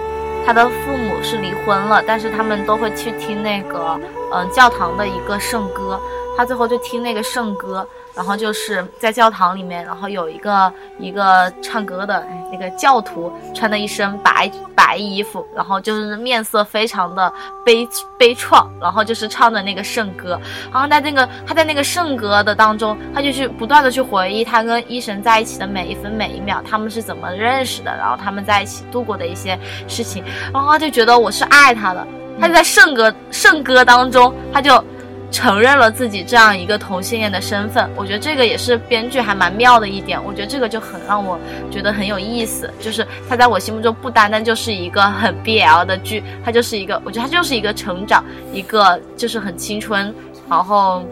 [0.46, 3.98] 他的父母是离婚了，但是他们都会去听那个
[4.32, 5.98] 嗯教堂的一个圣歌，
[6.36, 7.86] 他最后就听那个圣歌。
[8.14, 17.32] 然后就是在教堂里面，然后有一个一个唱歌的那个教徒，穿的一身白白衣服，然后就是面色非常的
[17.64, 20.40] 悲悲怆，然后就是唱的那个圣歌。
[20.72, 30.22] 然后在那个他在那个圣歌的当中，他就去不断的去回忆他跟医神在一起的每一分每一秒，他们是怎么认识的，然后他们在一起度过的一些事情，
[30.52, 32.06] 然后他就觉得我是爱他的，
[32.40, 34.82] 他就在圣歌圣歌当中，他就。
[35.34, 40.22] 承认了自己这样一个同性恋的身份，我觉得这个也是编剧还蛮妙的一点。
[40.24, 41.36] 我觉得这个就很让我
[41.72, 50.14] 觉得很有意思，就是他在我心目中不单单就是一个很 BL 的剧，他就是一个，我觉得他就是一个成长，一个就是很青春，
[50.48, 51.02] 然后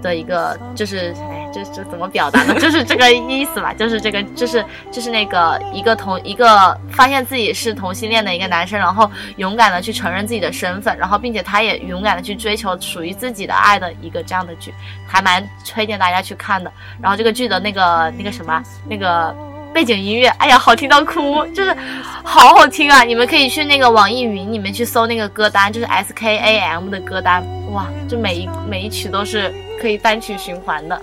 [0.00, 1.12] 的一个就是。
[1.52, 2.54] 这这怎么表达呢？
[2.58, 14.72] 就是这个意思吧，就是这个，就是就是那个一个同一个发现自己是同性恋的一个男生，然后勇敢的去承认自己的身份，然后并且他也勇敢的去追求属于自己的爱的一个这样的剧，
[15.06, 16.72] 还蛮推荐大家去看的。
[17.00, 19.34] 然后这个剧的那个那个什么那个
[19.72, 21.74] 背景音乐，哎呀，好听到哭，就是
[22.22, 23.02] 好好听啊！
[23.02, 31.00] 你们可以去那个网易云里面去搜那个歌单，就是 S K A M 的歌单，哇，这每一每一曲都是可以单曲循环的。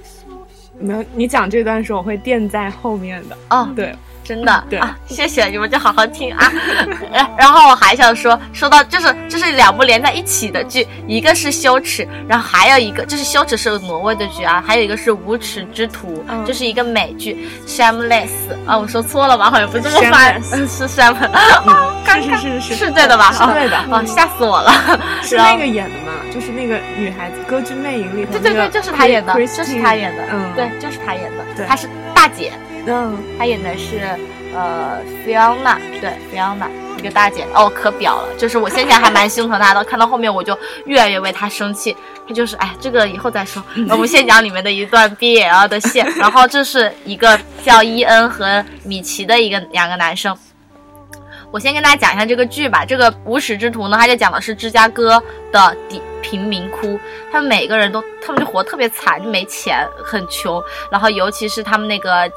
[0.80, 3.38] 没有，你讲这段时候我会垫在后面的。
[3.50, 3.94] 哦，对。
[4.30, 4.78] 真的对。
[4.78, 6.52] 啊，谢谢你们就好好听啊。
[7.36, 18.30] 然后我还想说，说到就是就是两部连在一起的剧，一个是羞耻，然后还有一个就是羞耻是挪威的剧啊，还有一个是无耻之徒，就是一个美剧 Shameless
[18.68, 19.50] 啊，我说错了吧？
[19.50, 21.20] 好像不这么翻，是 Shameless，
[22.06, 23.32] 是是是是是对的吧？
[23.34, 23.78] 是对的。
[23.78, 24.72] 啊，吓死我了，
[25.24, 26.12] 是那个演的吗？
[26.32, 32.54] 就是那个女孩子《歌剧魅影》里头，对对对，就是她演的，就是她演的，嗯，对，就是她演的，她是大姐。
[32.88, 34.00] 嗯，她演的是
[34.56, 38.36] 呃，Fiona，对，Fiona，一个大姐哦，可表了。
[38.36, 41.96] 就是我先前还蛮心疼她的，看到后面我就越来越为她生气。
[42.28, 43.64] 她就是，哎，这个以后再说。
[43.90, 50.36] 我们先讲里面的一段 BL 的线， 然后这是一个叫伊恩和米奇的一个两个男生。
[51.52, 52.84] 我先跟大家讲一下这个剧吧。
[52.86, 57.00] 这个无耻之徒呢，他就讲的是芝加哥的底贫民窟，
[57.32, 60.62] 他们每个人都，他们就活特别惨，就没钱，很穷。
[60.92, 62.32] 然后尤其是他们那个。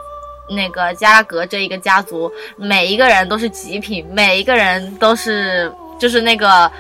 [0.54, 6.70] 那个加拉格这一个家族，每一个人都是极品，每一个人都是就是那个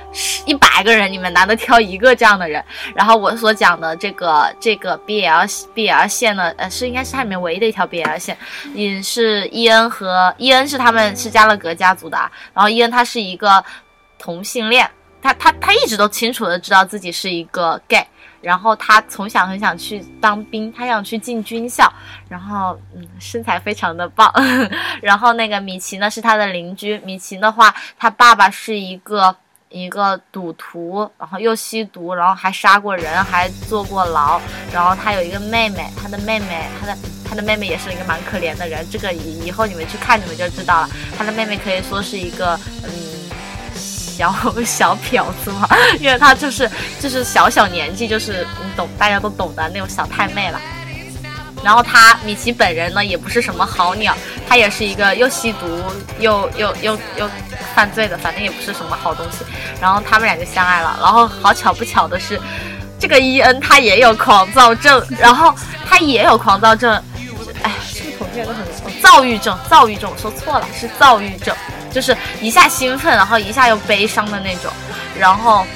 [0.46, 2.64] 一百个人里面难得挑一个这样的人。
[2.94, 8.36] 然后我所讲的这个这个 BL BL 线呢，呃，是应该是它里面唯一的一条 BL 线，
[8.74, 12.18] 也是伊恩和伊恩是他们是加勒格家族的，
[12.52, 13.64] 然后伊恩他是一个
[14.18, 14.88] 同性恋，
[15.22, 18.04] 他他他一直都清楚的知道自己是一个 gay。
[18.42, 21.90] 然后他从小很想去当兵，他想去进军校，
[22.28, 24.30] 然后嗯，身材非常的棒。
[25.00, 29.34] 然后那个米奇呢是他的邻居，米奇的话，他爸爸是一个
[29.68, 34.40] 一个赌徒，然后又吸毒，然后还杀过人，还坐过牢。
[34.72, 38.84] 然后他有一个妹妹，他的妹妹，他的他的妹妹也是一个蛮可怜的人。
[38.90, 40.88] 这个以以后你们去看你们就知道了。
[41.16, 43.11] 他的妹妹可以说是一个嗯。
[44.22, 50.60] 小 小婊子嘛，因为他就是就是小小年纪，就是你懂，大家都懂的那种小太妹了。
[51.64, 54.16] 然后他米奇本人呢，也不是什么好鸟，
[54.48, 55.66] 他也是一个又吸毒
[56.20, 57.28] 又又又又
[57.74, 59.38] 犯罪的，反正也不是什么好东西。
[59.80, 60.96] 然后他们俩就相爱了。
[61.00, 62.40] 然后好巧不巧的是，
[63.00, 65.52] 这个伊恩他也有狂躁症，然后
[65.88, 66.92] 他也有狂躁症，
[67.62, 68.64] 哎，是不是同性恋都很
[69.00, 69.58] 躁郁症？
[69.68, 71.54] 躁郁症，我说错了，是躁郁症。
[71.92, 74.72] 就是一下兴奋，然后一下又悲伤的那种，
[75.18, 75.66] 然后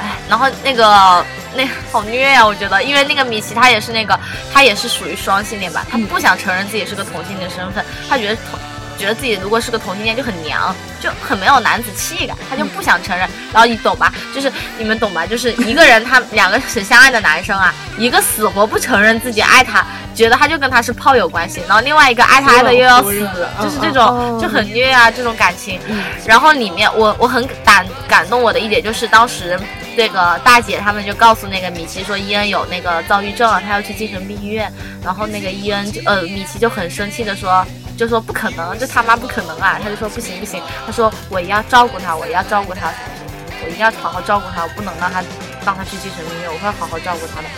[0.00, 4.18] 哎，然后那个那好虐呀、我觉得，因为那个米奇他也是那个，
[4.52, 8.58] 他也是属于双性恋吧，他不想承认自己是个同性恋身份，他觉得同
[9.00, 13.26] 觉得自己如果是个同性恋就很娘，就很没有男子气概，他就不想承认。
[13.50, 14.12] 然后你懂吧？
[14.34, 15.24] 就是你们懂吧？
[15.24, 19.82] 就是一个人他两个很相爱的男生啊，一个死活不承认自己爱他，
[20.14, 23.26] 觉得他就跟他是炮友关系，然后另外一个爱他爱的又要死，
[23.62, 25.80] 就是这种就很虐啊这种感情。
[26.26, 29.58] 然后里面我我很感感动我的一点就是当时
[29.96, 34.70] 那个大姐他们就告诉那个米奇说伊恩有那个躁郁症了，他要去精神病医院。
[35.02, 37.66] 然后那个伊恩就呃米奇就很生气的说。
[38.00, 39.78] 就说不可能，这他妈不可能啊！
[39.82, 42.90] 他就说不行不行，他说我也要照顾他，我也要照顾他，
[43.62, 45.22] 我一定要好好照顾他，我不能让他
[45.66, 47.48] 让他去精神病院，我会好好照顾他的。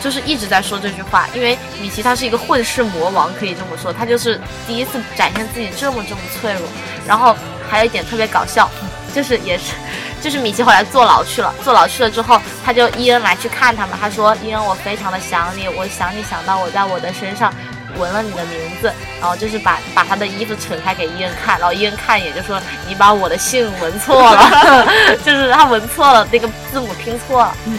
[0.00, 6.62] 就是一直在说这句话，因为米奇他是一个混世魔王，可以这么说，他就是第一次展现自己这么这么脆弱。
[7.06, 7.36] 然后
[7.68, 8.70] 还有一点特别搞笑，
[9.14, 9.74] 就是也是，
[10.22, 17.52] 就是米奇后来坐牢去了，坐牢去了之后，他就伊恩来去看他嘛，他说伊恩我非常的想你，我想你想到我在我的身上。
[17.98, 24.86] 纹了你的名字，然后就是把把他的衣服扯开给伊恩看，然后伊恩看一眼就说你把我的姓纹错了，
[25.24, 27.42] 就是他纹错了那个字母拼错。
[27.42, 27.78] 了，嗯，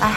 [0.00, 0.12] 哎，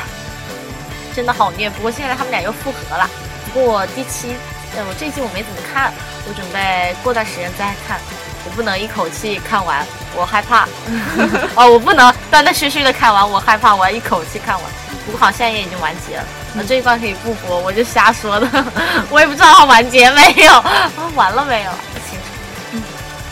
[1.16, 1.70] 真的好虐。
[1.70, 3.10] 不过现在他们俩又复合了，
[3.54, 4.36] 不过第七，
[4.76, 5.92] 呃，我这一季我没怎么看，
[6.28, 8.00] 我准备过段时间再看，
[8.46, 10.68] 我不能一口气看完，我害怕，
[11.56, 14.64] 哦，我不能断断续续的看完，我害怕，我要一口气看完。
[15.06, 16.24] 不过好像也已经完结了。
[16.54, 18.48] 那这一关可以不播，我就瞎说的，
[19.10, 21.72] 我也不知道它完结没有 啊，完了没有？
[21.72, 22.26] 不清楚。
[22.74, 22.84] 嗯，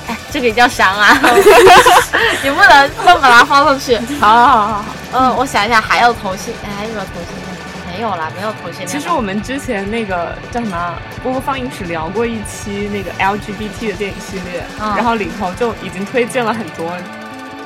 [0.07, 1.17] 哎，这个也叫伤啊，
[2.43, 3.97] 你不能乱把它放上去。
[4.19, 4.85] 好好好好好。
[5.13, 7.46] 嗯，我想一想，还有同性，哎，还有没有同性恋？
[7.97, 8.87] 没有啦，没有同性恋。
[8.87, 14.95] 其实我们之前那个叫什么波波放映室聊过一期那个 LGBT 的电影系列，嗯。
[14.95, 16.95] 然后里头就已经推荐了很多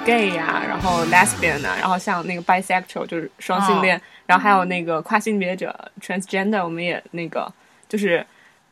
[0.05, 7.51] gay 呀、然后 lesbian 啊，然后像那个 bisexual 就是双性恋，然后还有那个跨性别者 transgender，我们也那个
[7.89, 8.25] 就是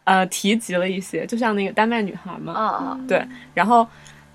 [0.05, 3.21] 呃提及了一些，就像那个丹麦女孩嘛，对，
[3.53, 3.85] 然后，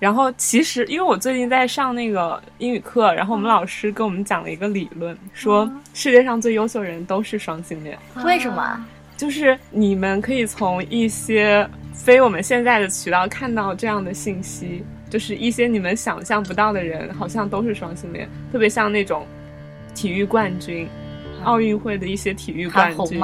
[0.05, 8.85] 然后其实因为我最近在上那个英语课，然后我们老师跟我们讲了一个理论，说世界上最优秀的人都是双性恋，为什么？
[9.17, 19.25] 就是你们可以从一些非我们现在的渠道看到这样的信息，就是一些你们想象不到的人，好像都是双性恋，特别像那种
[19.95, 20.87] 体育冠军。
[21.45, 23.19] 奥运会的一些体育冠军？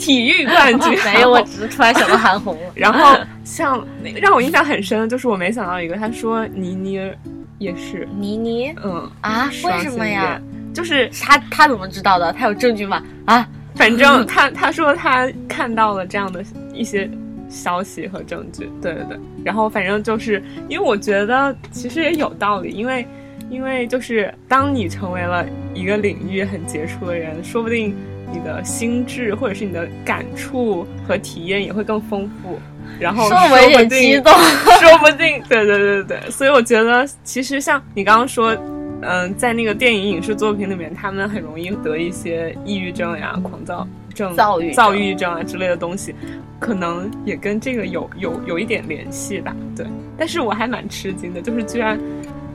[0.00, 2.58] 体育冠军 没有，我只是突然想到韩红。
[2.74, 3.86] 然后像
[4.20, 7.14] 让我印象很深的就是我没想到一个，他说倪妮儿
[7.58, 9.48] 也是，倪妮嗯啊？
[9.64, 10.40] 为什么呀？
[10.74, 12.32] 就是他他怎么知道的？
[12.32, 13.02] 他有证据吗？
[13.26, 13.46] 啊？
[13.76, 17.08] 反正他他说他看到了这样的一些
[17.48, 19.18] 消息和证据，对对对。
[19.44, 23.06] 然后反正就是因为我觉得其实也有道理，因为
[23.48, 27.96] 因为就是当你成为了一个领域很杰出的人，说不定
[28.32, 32.58] 你的心智或者是你的感触和体验也会更丰富。
[32.98, 33.56] 然后说不
[33.88, 34.32] 定，激动
[34.80, 36.30] 说不定，对对对对对。
[36.30, 38.56] 所以我觉得其实像你刚刚说。
[39.02, 46.14] 嗯，在那个电影影视作品里面，他们很容易得一些抑郁症呀、狂躁症、躁郁症躁郁症啊之类的东西，
[46.58, 49.56] 可能也跟这个有有有一点联系吧。
[49.74, 49.86] 对，
[50.18, 51.98] 但是我还蛮吃惊的，就是居然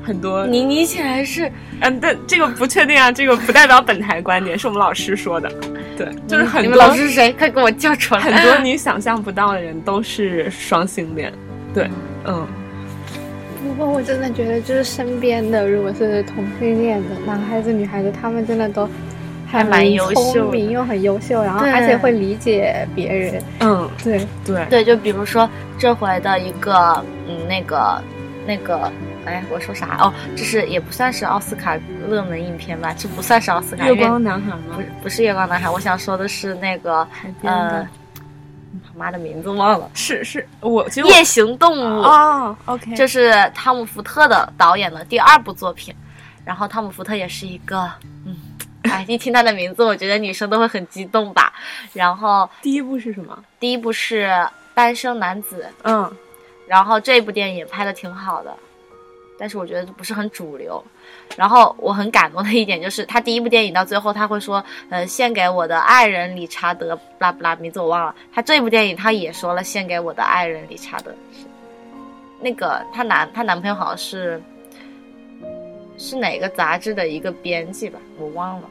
[0.05, 5.51] 很多你你起来是嗯，但这个不确定啊， 这个不代表本台观点，是我们老师说的。
[5.97, 7.33] 对，就是很你多们老师是谁？
[7.33, 8.21] 快给我叫出来！
[8.21, 11.33] 很多你想象不到的人都是双性恋。
[11.73, 11.89] 对，
[12.25, 12.47] 嗯。
[13.67, 18.87] 不过我真的觉得，就是身边的，如果是同性恋的男孩子、女孩子，他们真的都
[19.47, 23.41] 还蛮优秀的聪明又很优秀，然后对而且会理解别人。
[23.61, 25.49] 嗯，对，对，对，就比如说
[25.79, 28.01] 这回的一个，嗯，那个，
[28.45, 28.91] 那个，
[29.25, 29.97] 哎，我说啥？
[29.99, 32.93] 哦，这是也不算是奥斯卡热门影片吧？
[32.97, 33.85] 这不算是奥斯卡。
[33.85, 34.81] 月光男孩吗不？
[34.81, 37.07] 是不是月光男孩，我想说的是那个
[37.41, 37.81] 呃，
[38.83, 42.01] 他妈的名字忘了，是是，我其实我夜行动物。
[42.03, 45.93] 哦，OK，这是汤姆·福特的导演的第二部作品，
[46.43, 47.89] 然后汤姆·福特也是一个，
[48.25, 48.35] 嗯，
[48.83, 51.51] 哎，一听他的名字，我觉得女生都会很激动吧。
[51.93, 53.37] 然后第一部是什么？
[53.59, 54.27] 第一部是
[54.73, 56.11] 《单身男子》，嗯，
[56.67, 58.55] 然后这部电影也拍的挺好的，
[59.37, 60.83] 但是我觉得不是很主流。
[61.35, 68.15] 然后我很感动的一点就是，他第一部电影到最后他会说，呃，献给我的爱人理查德，布拉布拉，名字我忘了。
[68.33, 71.11] 他这部电影他也说了，献给我的爱人理查德。
[71.33, 71.45] 是
[72.39, 74.41] 那个她男她男朋友好像是
[75.97, 78.69] 是哪个杂志的一个编辑吧，我忘了。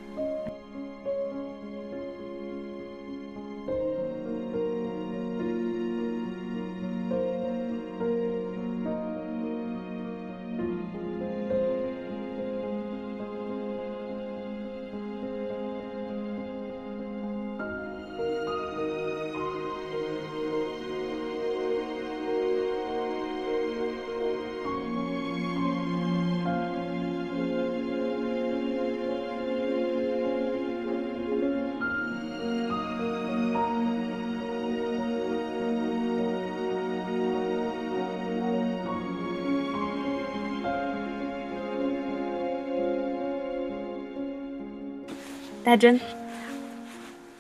[45.75, 46.01] 戴真，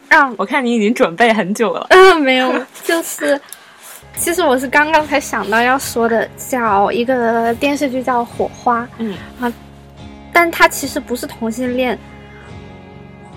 [0.08, 1.86] 让我看你已经准备很久了。
[1.90, 3.40] 嗯，没有，就是，
[4.16, 9.52] 其实我是刚刚才想到要说的，叫一个电视剧叫《火花》，嗯啊，
[10.32, 11.96] 但它其实不是同性恋，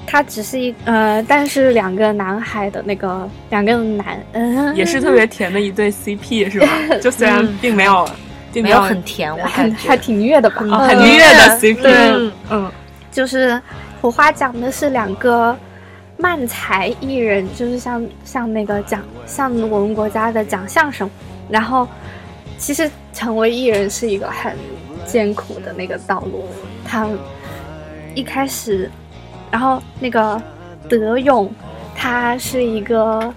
[0.08, 6.68] 它只是一呃，但是两个男孩的那个两个男，嗯、也是特别甜的一对 CP 是吧？
[7.04, 8.10] 就虽然并没有，
[8.52, 12.32] 并没有很甜，我还还挺虐的吧，啊很嗯虐的 CP，嗯。
[12.50, 12.72] 嗯。
[13.10, 13.60] 就是
[14.08, 15.54] 火花讲的是两个
[16.16, 21.10] 漫才艺人，就是像像那个讲像我们国家的讲相声，
[21.50, 21.86] 然后
[22.58, 24.56] 其实成为艺人是一个很
[25.06, 26.46] 艰苦的那个道路。
[26.86, 27.06] 他
[28.16, 28.90] 一开始，
[29.52, 30.42] 然后那个
[30.88, 31.52] 德勇，
[31.94, 33.34] 他是一个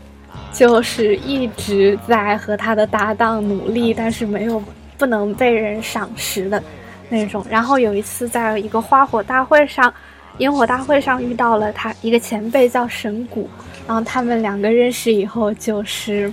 [0.53, 4.63] 就是一直在和他的搭档努力，但是没有
[4.97, 6.63] 不能被人赏识的
[7.09, 7.45] 那种。
[7.51, 9.93] 然后有一次在一个花火大会上，
[10.40, 13.50] 烟火大会上遇到了他一个前辈叫神谷，
[13.88, 16.30] 然后他们两个认识以后就是，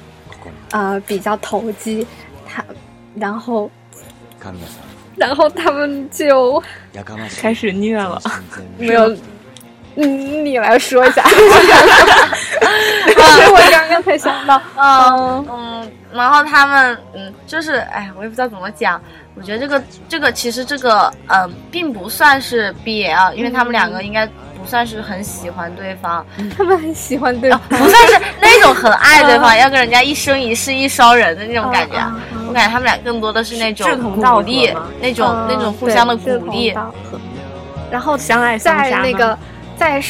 [0.72, 2.04] 呃，比较投机，
[2.46, 2.64] 他，
[3.14, 3.70] 然后
[4.40, 4.82] 神田さん
[5.14, 6.60] 然后他们就
[6.94, 8.20] やかましい开始虐了。
[8.78, 9.14] 没有，
[9.96, 11.28] 嗯，你来说一下，我
[13.97, 19.01] 刚刚才想到， 嗯嗯，然后他们嗯，就是哎，我也不知道怎么讲。
[19.35, 26.25] 我觉得这个这个其实这个呃，并不算是 BL，因为他们两个应该不算是很喜欢对方，
[26.57, 32.19] 他们很喜欢对方，不算是那种很爱对方， 要跟人家一生一世一双人的那种感觉啊。
[32.47, 36.75] 我感觉他们俩更多的是那种志同道合鼓励，那种那种互相的鼓励。
[37.89, 39.37] 然后相爱相杀在那个
[39.77, 40.03] 在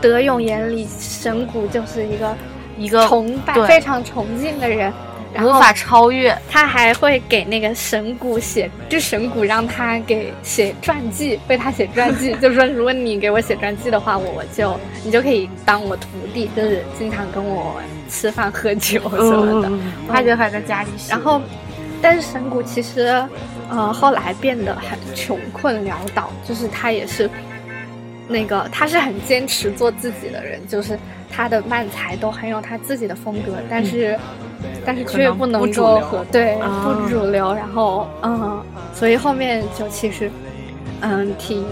[0.00, 2.34] 德勇眼里，神谷就是一个
[2.82, 4.92] 一个崇拜非常崇敬的人，
[5.32, 6.36] 然后无法超越。
[6.50, 17.80] 他还会给那个神谷写，就神谷让他给写传记，为他写传记， 就说如果你给我写传记的话，我就你就可以当我徒弟，就是经常跟我
[18.10, 19.68] 吃饭喝酒什么的。
[19.68, 21.40] 嗯他就还在家里写，然后，
[22.02, 23.24] 但是神谷其实，
[23.70, 27.30] 呃，后来变得很穷困潦倒，就是他也是，
[28.28, 30.98] 那个他是很坚持做自己的人，就是
[31.30, 34.18] 他的漫才都很有他自己的风格，但是，
[34.84, 38.64] 但是却不能不主流够和对啊不主流，然后嗯，
[38.94, 40.30] 所以后面就其实，
[41.00, 41.64] 嗯，挺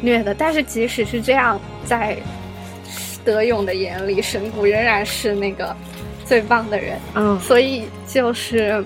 [0.00, 0.34] 虐的。
[0.34, 2.16] 但是即使是这样，在
[3.24, 5.74] 德勇的眼里，神谷仍然是那个
[6.24, 6.98] 最棒的人。
[7.14, 8.84] 嗯所以就是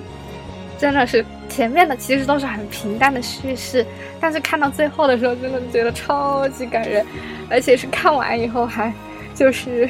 [0.81, 3.85] 真的是前面的其实都是很平淡的叙事，
[4.18, 7.05] 但是看到最后的时候，真的觉得超级感人，
[7.51, 8.91] 而且是看完以后还
[9.35, 9.89] 就是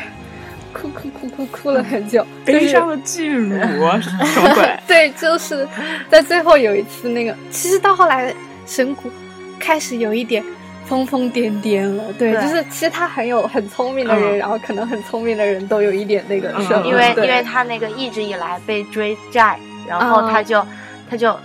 [0.72, 3.57] 哭哭哭哭哭了很久，悲伤就是的巨乳
[4.03, 4.78] 什么鬼？
[4.88, 5.66] 对，就是
[6.09, 8.34] 在最后有一次那个，其实到后来
[8.66, 9.09] 神谷
[9.59, 10.43] 开始有一点
[10.86, 19.59] 疯疯癫癫了，对，对就是其实他很有很聪明的人，嗯然后可能很聪明的人都有一点那个嗯什么，因为因为他那个一直以来被追债，
[19.99, 20.64] 然后他就、
[21.09, 21.38] 他就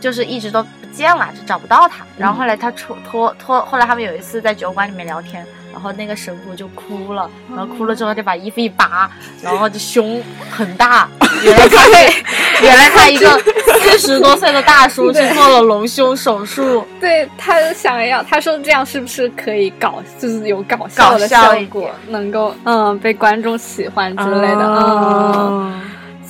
[0.00, 2.04] 就是一直都不见了，就找不到他。
[2.16, 9.10] 然后后来他出脱脱，后来他们有一次在酒馆里面聊天，然后那个神谷就哭了，然后哭了之后就把衣服一扒，
[9.42, 11.08] 然后就胸很大，
[11.42, 12.22] 原来他是
[12.62, 13.38] 原来他一个
[13.78, 25.72] 四十多岁的大叔去做了隆胸手术，对他想要，他说这样是不是可以搞，就是有搞笑的效果，能够嗯被观众喜欢之类的，嗯，哦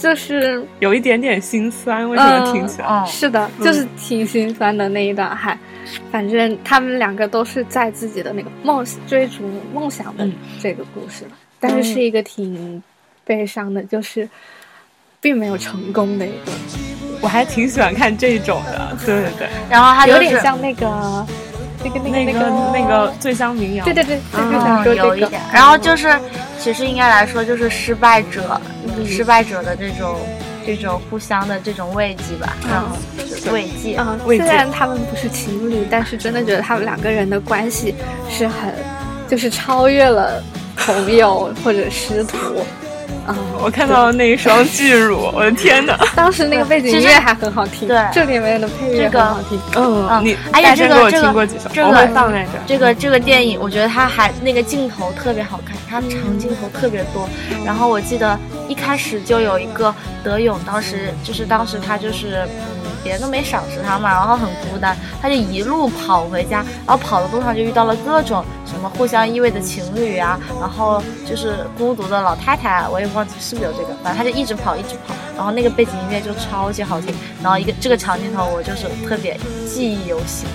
[0.01, 2.89] 就是有一点点心酸，为什么听起来？
[2.89, 5.57] 嗯，是的，就是挺心酸的那一段，还
[6.11, 9.43] 反正他们两个都是在自己的那个梦追逐
[9.75, 10.33] 梦想的嗯。
[10.59, 11.25] 这个故事，
[11.61, 12.83] 但是是一个挺
[13.25, 14.27] 悲伤的，就是
[15.21, 16.53] 并没有成功的一个，
[17.21, 21.27] 我还挺喜欢看这种的，对对对，然后他就是有点像那个
[21.83, 22.41] 那个那那个
[22.73, 26.19] 那个醉乡民谣，对对对，对就嗯想说这个有一点，，然后就是，
[26.59, 28.61] 其实应该来说就是失败者，
[29.07, 30.17] 失败者的这种
[30.67, 33.97] 这种互相的这种慰藉吧，然后就是慰藉。
[33.99, 37.95] 嗯，慰藉虽然他们不是情侣，但是真的觉得他们两个人的关系
[38.29, 38.75] 是很，
[39.29, 40.43] 就是超越了
[40.77, 42.37] 朋友或者师徒。
[43.31, 45.97] 嗯，我看到了那一双巨乳， 我的天哪！
[46.15, 49.61] 当时那个背景音乐还很好听，对这里面的配乐这个很好听。
[49.77, 52.63] 嗯嗯你哎呀大真给我这个这个听过几首，这个我会放在这儿。
[52.67, 57.29] 这个这个电影，我觉得它还那个镜头特别好看，它长镜头特别多。
[57.65, 80.47] 然后我记得一开始就有一个德勇，当时就是当时他就是嗯，别人都没赏识他嘛，然后很孤单，他就一路跑回家，然后跑的路上就遇到了各种什么互相依偎的情侣啊，然后就是孤独的老太太，我也忘记是不是有这个，反正他就一直跑一直跑，然后那个背景音乐就超级好听，然后一个这个长镜头我就是特别记忆犹新。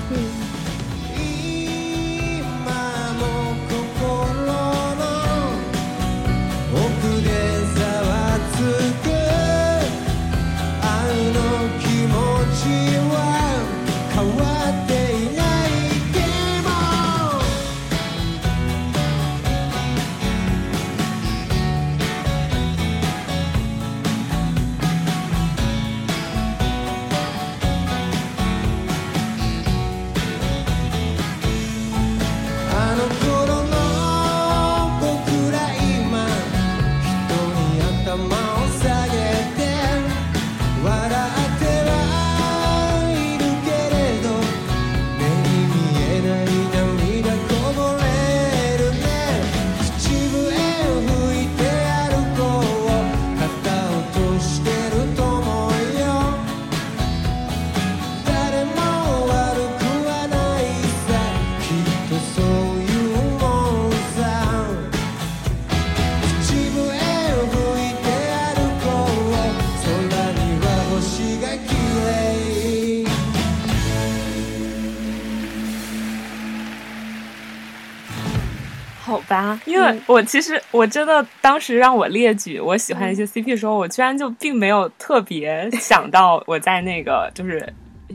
[79.76, 87.72] 因为我其实我真的当时让我列举我喜欢的一些 CP 的时候，我居然就并没有特别想到我在那个就是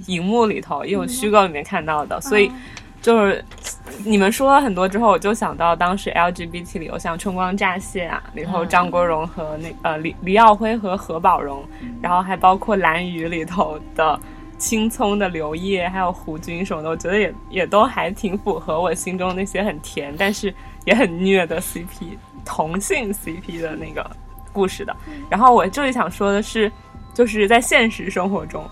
[0.07, 2.51] 荧幕里头，也有虚构里面看到的，所以
[3.03, 3.45] 就是
[4.05, 11.63] 你们说了很多之后，我就想到当时 LGBT 里有像《春光乍泄》啊，里头张国荣和那呃李李耀辉和何宝荣，
[12.01, 14.19] 然后还包括《蓝雨》里头的。
[14.61, 20.55] 青葱的刘烨，还有胡军什么的，我觉得也也都还挺符合我心中那些很甜，但是
[20.85, 24.09] 也很虐的 CP 同性 CP 的那个
[24.53, 24.95] 故事的。
[25.31, 26.71] 然后我这里想说的是，
[27.15, 28.63] 就是在现实生活中，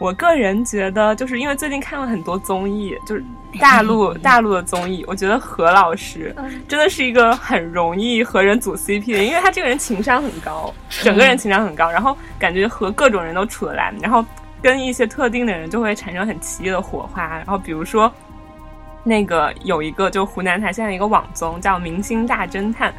[0.00, 3.24] 我个人觉得，就是因为最近看了很多综艺，就是
[3.60, 6.34] 大陆大陆的综艺，我觉得何老师
[6.66, 14.24] 真的是一个很容易和人组 CP 的，因为他这个人情商很高，整个人情商很高，然后感觉和各种人都处得来，然后。
[14.62, 18.12] 跟一些特定的人就会产生很奇异的火花，然后比如说，
[19.04, 22.90] 那个有一个就湖南台现在一个网综叫《明星大侦探》，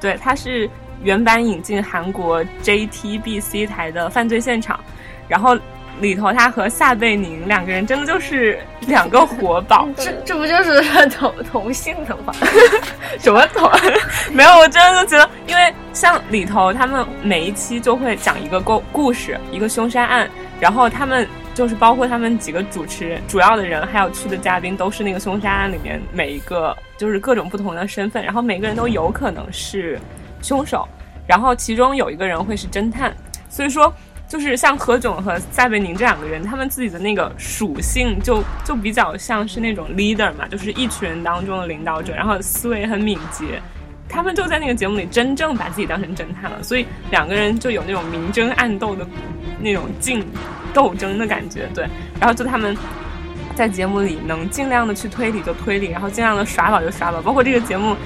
[0.00, 0.68] 对，它是
[1.02, 4.78] 原版引进韩国 JTBC 台的犯罪现场，
[5.26, 5.56] 然后
[6.00, 12.32] 里头他和撒贝宁两个人真的就是两个活宝， 这这不就是同同性的吗？
[13.18, 13.70] 什么同？
[14.32, 20.28] 没有，我真的就觉得，因为像里头他们每一期就会讲一个故故事，一个凶杀案。
[20.58, 30.00] 然后他们就是包括他们几个主持人、主要的人，还有去的嘉宾，都是那个凶杀案里面每一个就是各种不同的身份，然后每个人都有可能是
[30.40, 30.88] 凶手，
[31.26, 33.14] 然后其中有一个人会是侦探，
[33.50, 33.92] 所以说
[34.28, 43.60] 就是像何炅和撒贝宁这两个人，他们自己的那个属性就就比较像是那种 leader 嘛，就是一群人当中的领导者，然后思维很敏捷，
[44.08, 49.06] 他们就在那个节目里真正把自己当成侦探了，所以两个人就有那种明争暗斗的。
[49.58, 50.22] 那种竞
[50.74, 51.88] 斗争的感觉，对，
[52.20, 52.76] 然后就他们
[53.54, 57.96] 在节目里能尽量的去推理就推理，然后尽量的耍宝就耍宝，包括这个节目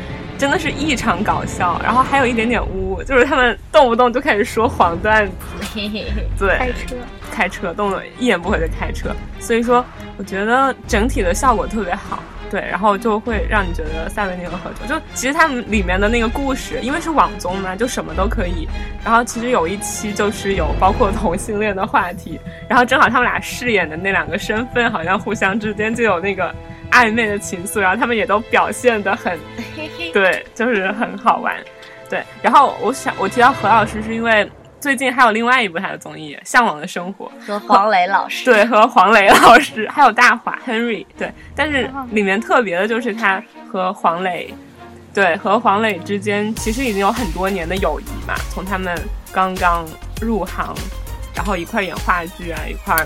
[0.41, 5.35] 真的是异常搞笑，然后还有一点点污，就是他们动不动就开始说黄段子，
[6.39, 6.97] 对，开车
[7.31, 9.85] 开车动作一言不合就开车，所以说
[10.17, 12.23] 我觉得整体的效果特别好。
[12.51, 18.67] 对，然后就会让你觉得撒贝宁和何炅，就其实他们里面的那个故事，因为是网综嘛，就什么都可以。
[19.05, 26.53] 然后其实有一期就是有包括同性恋的话题，然后正好他们俩饰演的那两个身份，好像互相之间就有那个
[26.91, 29.39] 暧昧的情愫，然后他们也都表现的很，
[30.13, 31.55] 对，就是很好玩。
[32.09, 34.51] 对，然后我想我提到何老师是因为。
[34.81, 44.55] 最近还有另外一部他的综艺《向往的生活》，和黄磊老师对，和黄磊老师还有大华 Henry 对，但是里面特别的就是他和黄磊，
[45.13, 48.97] 对，和黄磊之间其实已经有很多年的友谊嘛，从他们
[49.31, 49.85] 刚刚
[50.19, 50.75] 入行，
[51.35, 52.97] 然后一块演话剧啊，一块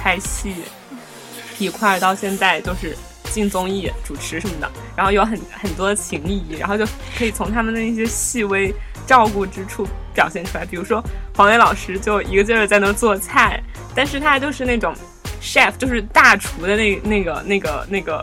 [0.00, 0.54] 拍戏，
[1.58, 2.96] 一块到现在就是
[3.30, 6.84] 进综艺主持什么的，然后有很很多情谊，然后就
[7.16, 8.74] 可以从他们的那些细微。
[9.06, 11.02] 照顾之处表现出来，比如说
[11.34, 13.58] 黄磊老师就一个劲儿在那做菜，
[13.94, 14.94] 但是他就是那种
[15.40, 18.22] chef，就是大厨的那那个那个那个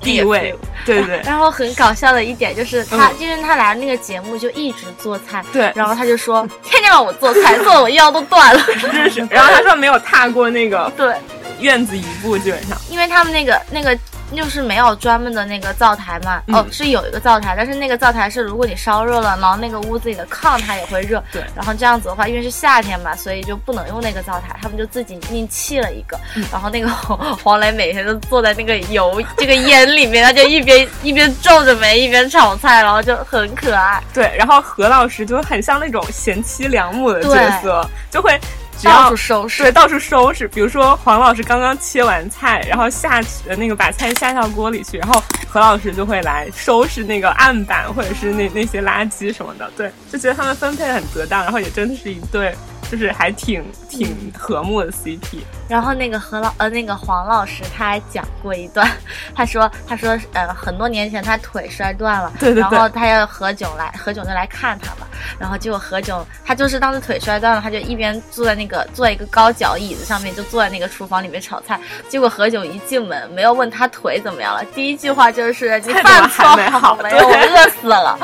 [0.00, 0.52] 地位，
[0.84, 1.20] 对对。
[1.24, 5.72] 然后很搞笑的一点就是他，因为他来那个节目就一直做菜，对。
[5.76, 8.60] 然后他就说天天让我做菜，做的我腰都断了。
[8.74, 9.26] 是是。
[9.30, 11.14] 然后他说没有踏过那个对
[11.60, 12.76] 院子一步，基本上。
[12.90, 13.96] 因为他们那个那个。
[14.34, 26.18] 就是没有专门的那个灶台嘛，哦，是有一个灶台，但是那个灶台是如果你烧热了，然后那个屋子里的炕它也会热，对，然后这样子的话，因为是夏天嘛，所以就不能用那个灶台，他们就自己另砌了一个，
[26.50, 34.02] 然后那个黄磊每天都坐在那个油这个烟里面，他就一边一边皱着眉一边炒菜，然后就很可爱。
[34.12, 38.38] 对，然后何老师就很像那种贤妻良母的角色，就会。
[38.82, 40.46] 到处收拾，对，到处收拾。
[40.48, 43.22] 比如说黄老师刚刚切完菜，然后下
[43.56, 49.70] 那个把菜下到锅里去，然后何老师就会来收拾那个案板或者是那那些垃圾什么的。
[49.76, 52.54] 对，就觉得他们分配很得当，然后也真的是一对。
[52.90, 58.88] 就是还挺挺和睦的 CP，然后那个何老呃那个黄老师他还讲过一段，
[59.34, 65.06] 他说他说呃很多年前他腿摔断了，对对对，然后他要何炅来何炅就来看他嘛，
[65.38, 78.18] 然后结果何炅他就是当时腿摔断了，他就一边坐在那个坐在一个高脚椅子上面，就坐在那个厨房里面炒菜，结果何炅一进门没有问他腿怎么样了，第一句话就是你饭还没好没有，我饿死了。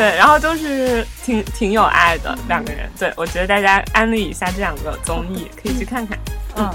[0.00, 2.88] 对，然后就是挺挺有爱的两个人。
[2.98, 6.18] 对我觉得大家安利一下这两个综艺，可以去看看。
[6.56, 6.72] 嗯。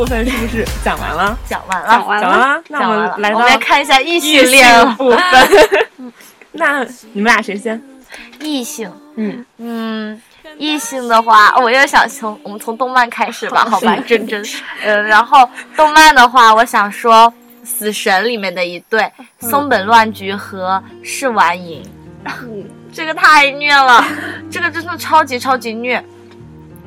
[0.00, 1.38] 部分是不是讲完了？
[1.46, 4.96] 讲完了，讲完了，讲完了，那我们来到我们来看一下异异性恋。
[4.96, 5.20] 部分。
[6.52, 6.82] 那
[7.12, 7.78] 你们俩谁先？
[8.40, 10.22] 异性，嗯，嗯，
[10.56, 14.42] 异性的话，我又想从我们从动漫开始吧，好吧，真真，
[14.82, 15.46] 嗯，然后
[15.76, 17.30] 动漫的话，我想说
[17.68, 19.06] 《死神》里面的一对
[19.40, 21.82] 松本乱菊和试丸银，
[22.90, 24.02] 这个太虐了，
[24.50, 26.02] 这个真的超级超级虐。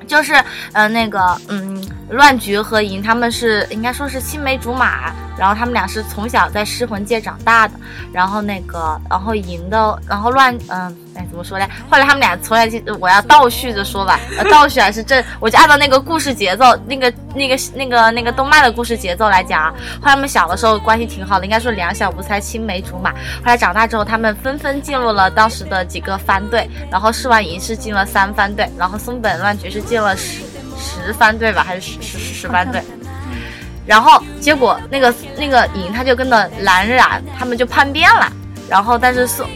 [0.06, 0.34] 就是
[0.74, 1.82] 呃那个嗯，
[2.14, 7.74] 乱菊和银他们是应该说是青梅竹马，然后他们俩是从小在尸魂界长大的，
[8.12, 11.68] 然后那个然后银的然后乱嗯哎怎么说嘞？
[11.90, 19.74] 后来他们俩从来就我要倒叙着说吧，呃倒叙还是正，我就按照那个故事节奏，那个那个那个那个动漫的故事节奏来讲啊。
[20.00, 23.12] 后来他们小的时候关系挺好的，应该说两小无猜，青梅竹马。
[23.12, 30.42] 后来长大之后，他们纷纷进入了当时的几个番队，然后试完银是进了三番队，然后松本乱菊是进了十
[30.84, 32.82] 十番队吧，还是十十十十番队？
[33.86, 38.32] 然后结果那个那个影他就跟着蓝染他们就叛变了，
[38.70, 39.48] 然后但是松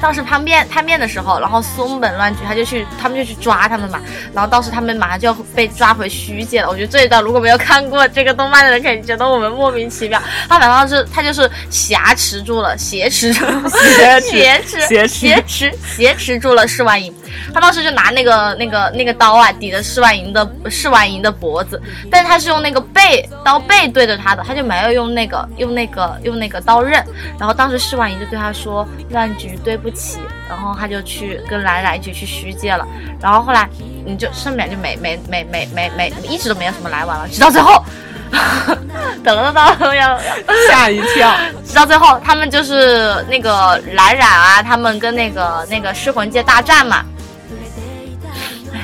[0.00, 4.00] 当时叛变叛变的时候，然后松本乱菊他就去他们就去抓他们嘛，
[4.34, 6.68] 然后当时他们马上就要被抓回虚界了。
[6.68, 10.20] 我觉得这一段如果没有看过这个动漫的人，肯定觉得我们莫名其妙。
[10.48, 17.14] 他反正是他就是挟持住了，挟持 住， 挟挟持挟持挟持挟持住了释万银。
[17.52, 21.80] 他当时就拿那个那个那个刀啊抵着释万银的释万银的脖子，
[22.10, 27.04] 但是他是用那个背刀背对着他的，他就没有用那个用那个用那个刀刃。
[27.38, 30.18] 然后当时释万银就对他说：“乱局对不起。”
[30.48, 32.86] 然后他就去跟蓝染一起去虚界了。
[33.20, 33.68] 然后后来
[34.04, 37.82] 你就上面就没没没没没没一直都没有什么来往了，直到最后，
[39.24, 40.20] 等了等了要要。
[40.68, 41.34] 吓一跳。
[41.64, 47.04] 直到最后，他们就是那个蓝染啊，他们跟那个那个尸魂界大战嘛。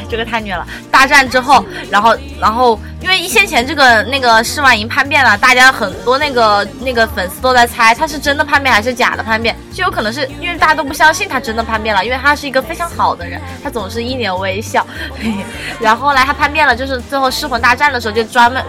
[0.08, 0.66] 这个太虐了！
[0.90, 14.86] 大战之后，然后然后，因为一先前这个那个释万银叛变了，大家很多那个那个粉丝都在猜他是真的叛变还是假的叛变，就有可能是因为大家都不相信他真的叛变了，因为他是一个非常好的人，他总是一脸微笑。
[15.80, 18.64] 然后后来他叛变了，就是最后尸魂大战的时候就专门。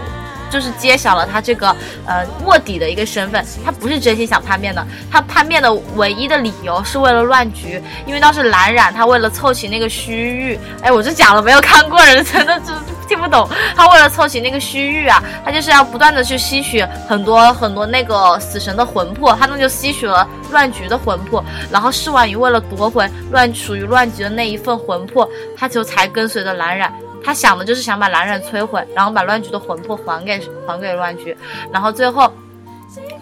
[0.50, 1.74] 就是揭晓了他这个
[2.06, 12.72] 呃卧底的一个身份，他不是真心想叛变的，他叛变的唯一的理由是为了乱局，因为当时蓝染他为了凑齐那个虚域，哎，我这讲了没有看过人真的就
[13.08, 26.92] 听不懂，他为了凑齐那个虚域啊，他就是要不断的去吸取很多很多那个死神的魂魄，他那就吸取了乱局的魂魄，然后释婉瑜为了夺回乱属于乱局的那一份魂魄，他就才跟随着蓝染。
[27.24, 31.36] 他想的就是想把蓝染摧毁，然后把乱局的魂魄还给还给乱局，
[31.72, 32.32] 然后最后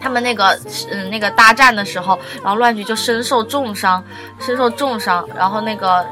[0.01, 0.59] 他们那个
[0.91, 4.03] 嗯那个大战的时候，然后乱局就身受重伤，
[4.41, 6.07] 身受重伤，然后那个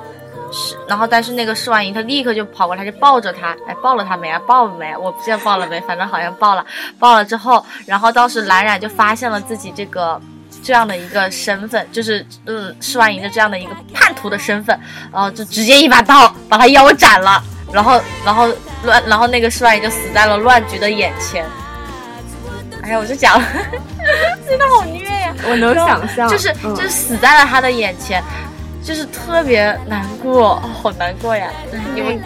[0.52, 4.40] 是，然后但是那个释完银他立刻就跑过来，就抱着他，哎抱了他没啊？
[4.46, 4.96] 抱了没？
[4.96, 6.64] 我不记得抱了没，反正好像抱了，
[6.98, 10.20] 抱了之后，然后当时蓝染就发现了自己这个。
[10.62, 14.76] 这样的一个身份，就是嗯，释完银的这样的一个叛徒的身份，
[15.12, 17.40] 然后就直接一把刀把他腰斩了，
[17.72, 18.48] 然后然后
[18.84, 21.44] 乱，然后那个释完银就死在了乱局的眼前。
[22.82, 23.46] 哎呀，我就讲了，
[24.48, 25.34] 真的好虐呀！
[25.48, 28.22] 我能想象，就是嗯就是死在了他的眼前，
[28.86, 31.50] 就是特别难过，哦好难过呀！
[31.92, 32.22] 你们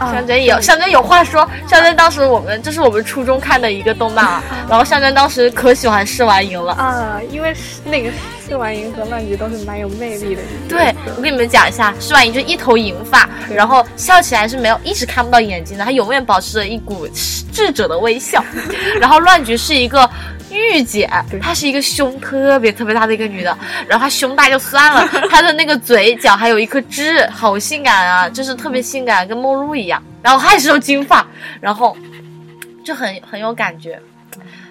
[0.00, 6.72] 象征有象征有话说，象征当时我们这是我们初中看的一个动漫啊，然后象征当时可喜欢释完营了。
[6.72, 8.10] 啊，因为那个
[8.48, 17.06] 试完营和乱局都是蛮有魅力的对，我给你们讲一下，试完营就一头银发，然后笑起来是没有一直看不到眼睛的，她永远保持着一股
[17.52, 18.42] 智者的微笑。
[18.98, 20.08] 然后乱局是一个
[20.52, 21.08] 御姐，
[21.40, 23.56] 她是一个胸特别特别大的一个女的，
[23.88, 30.02] 然后她胸大就算了， 她的那个嘴角还有一颗痣，好性感啊，就是特别性感，跟梦露一样。
[30.22, 31.26] 然后她也是有金发，
[31.60, 31.96] 然后
[32.84, 34.00] 就很很有感觉。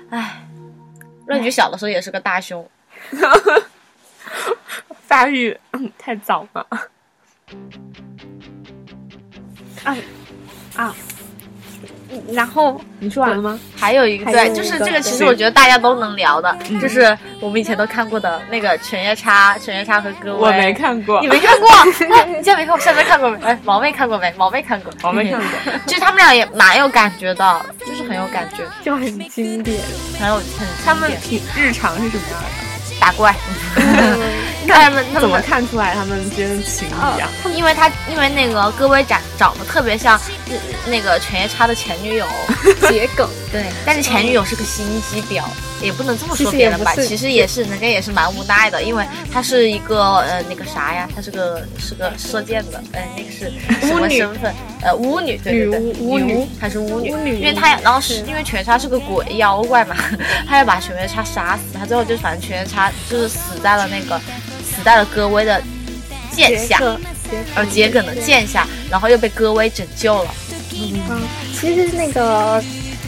[0.09, 0.43] 唉，
[1.25, 2.67] 乱菊小的时候也是个大胸。
[5.07, 6.65] 发育嗯太早了。
[12.31, 13.59] 然后你说完了吗？
[13.75, 20.39] 还有一个对，就是这个，其实我觉得大家都能聊的，就是我们以前都看过的那个犬夜叉，犬夜叉和各位。
[20.39, 21.69] 我没，看过你，没看过？
[22.15, 22.79] 哎 你竟然没看过？
[22.79, 23.37] 现在看过没？
[23.43, 24.33] 哎，毛妹看过没？
[24.37, 25.49] 毛妹看过，毛妹看过。
[25.87, 29.81] 其实他们俩也蛮有感觉的，就是很有感觉，就很经典。
[30.19, 32.47] 很有很他们经典平日常是什么样的？
[32.99, 33.33] 打怪，
[34.71, 37.29] 看他们怎么看出来他们之间的情谊啊？
[37.55, 40.17] 因为他因为那个戈薇长长得特别像
[40.49, 40.55] 呃
[40.87, 42.25] 那个犬夜叉的前女友，
[42.81, 45.43] 桔梗，对，但是前女友是个心机婊，
[45.81, 47.07] 也不能这么说别人吧，实也不是。
[47.07, 53.51] 其实也是人家也是蛮无奈的，因为她是一个呃那个啥呀，她是个是个射箭的，呃那个是
[53.85, 54.53] 什么身份？
[54.83, 56.33] 呃巫女，对对对，女巫巫女。
[56.35, 57.39] 巫，她是巫女，巫女。
[57.39, 58.15] 因为她然后是。
[58.27, 59.95] 因为犬夜叉是个鬼妖怪嘛，
[60.47, 64.19] 她要把犬夜叉杀死，她最后就反正犬夜叉就是死在了那个
[64.81, 65.61] 死在了戈薇的
[66.31, 66.79] 剑下。
[66.79, 66.97] 桔
[67.55, 70.35] 呃桔梗的剑下，然后又被戈薇拯救了。
[70.73, 71.21] 嗯，
[71.57, 72.61] 其实那个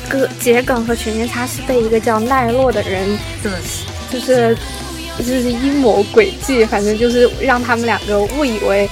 [0.08, 3.52] 葛桔梗和犬夜叉是被一个叫奈落的人，对，
[4.10, 4.56] 就是
[5.18, 8.90] 就是阴谋诡计，反正就是让他们两个误以为。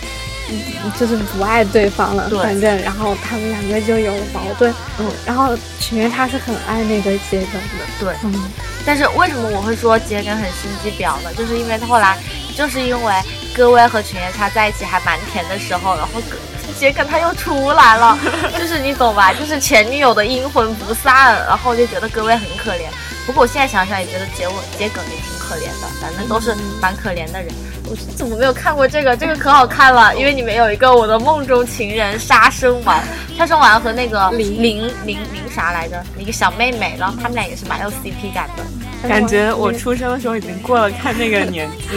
[0.54, 8.52] 嗯就是不爱对方了，对反正然后他们两个就有了矛盾，嗯，然后犬夜叉是很爱那个桔梗的，对，嗯，
[8.86, 11.34] 但是为什么我会说桔梗很心机婊呢？
[11.38, 12.18] 就是因为他后来，
[12.62, 13.14] 就是因为
[13.56, 16.38] 戈薇和犬夜叉在一起还蛮甜的时候，然后戈
[16.78, 18.16] 桔梗他又出来了，
[18.56, 19.34] 就是你懂吧？
[19.34, 22.86] 就是前女友的阴魂不散，然后我就觉得戈薇很可怜。
[23.26, 24.48] 不过我现在想想也觉得桔
[24.78, 27.52] 桔梗也挺可怜的，反正都是蛮可怜的人。
[27.90, 29.18] 我怎么没有看过这个？
[29.18, 33.04] 这个可好看了，因为里面有一个我的梦中情人杀生丸，
[33.36, 38.64] 杀生丸和那个林林林林啥来着，一个小妹妹，然后他们俩也是蛮有 CP 感的。
[39.08, 41.88] 感觉我出生的时候已经过了看那个 年纪，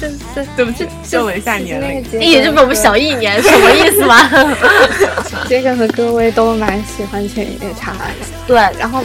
[0.00, 2.02] 对对对不起，秀了一下年龄。
[2.02, 4.16] 那个也就比我们小一年，什么意思嘛？
[5.48, 7.98] 桔梗和戈薇都蛮喜欢犬夜叉的，
[8.46, 9.04] 对，然后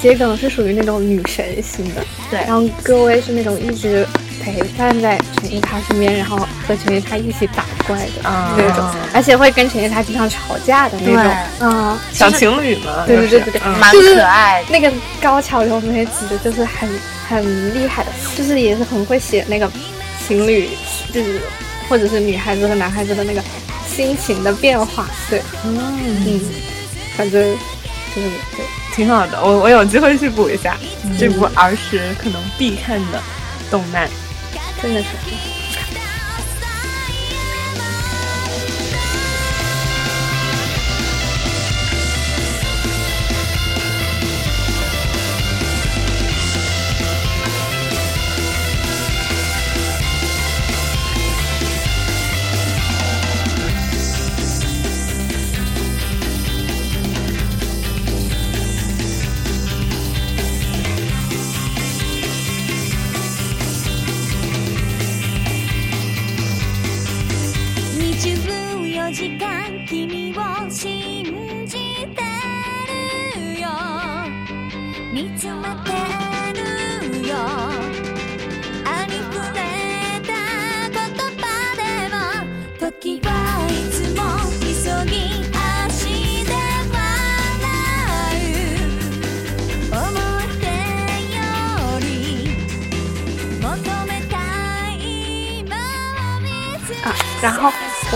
[0.00, 4.06] 桔梗是属于那种女神型的，对然后戈薇是那种一直
[4.52, 14.68] 陪伴在犬夜叉身边，然后和犬夜叉一起打怪的啊那种，而且会跟犬夜叉经常吵架的那种，嗯，小情侣嘛，对对对对对嗯蛮可爱的。
[14.70, 16.88] 那个高桥留美子就是很
[17.28, 19.68] 很厉害的，就是也是很会写那个
[20.26, 20.70] 情侣，
[21.12, 21.40] 就是
[21.88, 23.42] 或者是女孩子和男孩子的那个
[23.88, 25.76] 心情的变化，对，嗯，
[26.24, 26.40] 嗯，
[27.16, 27.42] 反正
[28.14, 28.64] 就是对。
[28.94, 29.44] 挺好的。
[29.44, 30.74] 我我有机会去补一下
[31.18, 33.20] 这部儿时可能必看的
[33.70, 34.08] 动漫。
[34.82, 35.55] 真的是。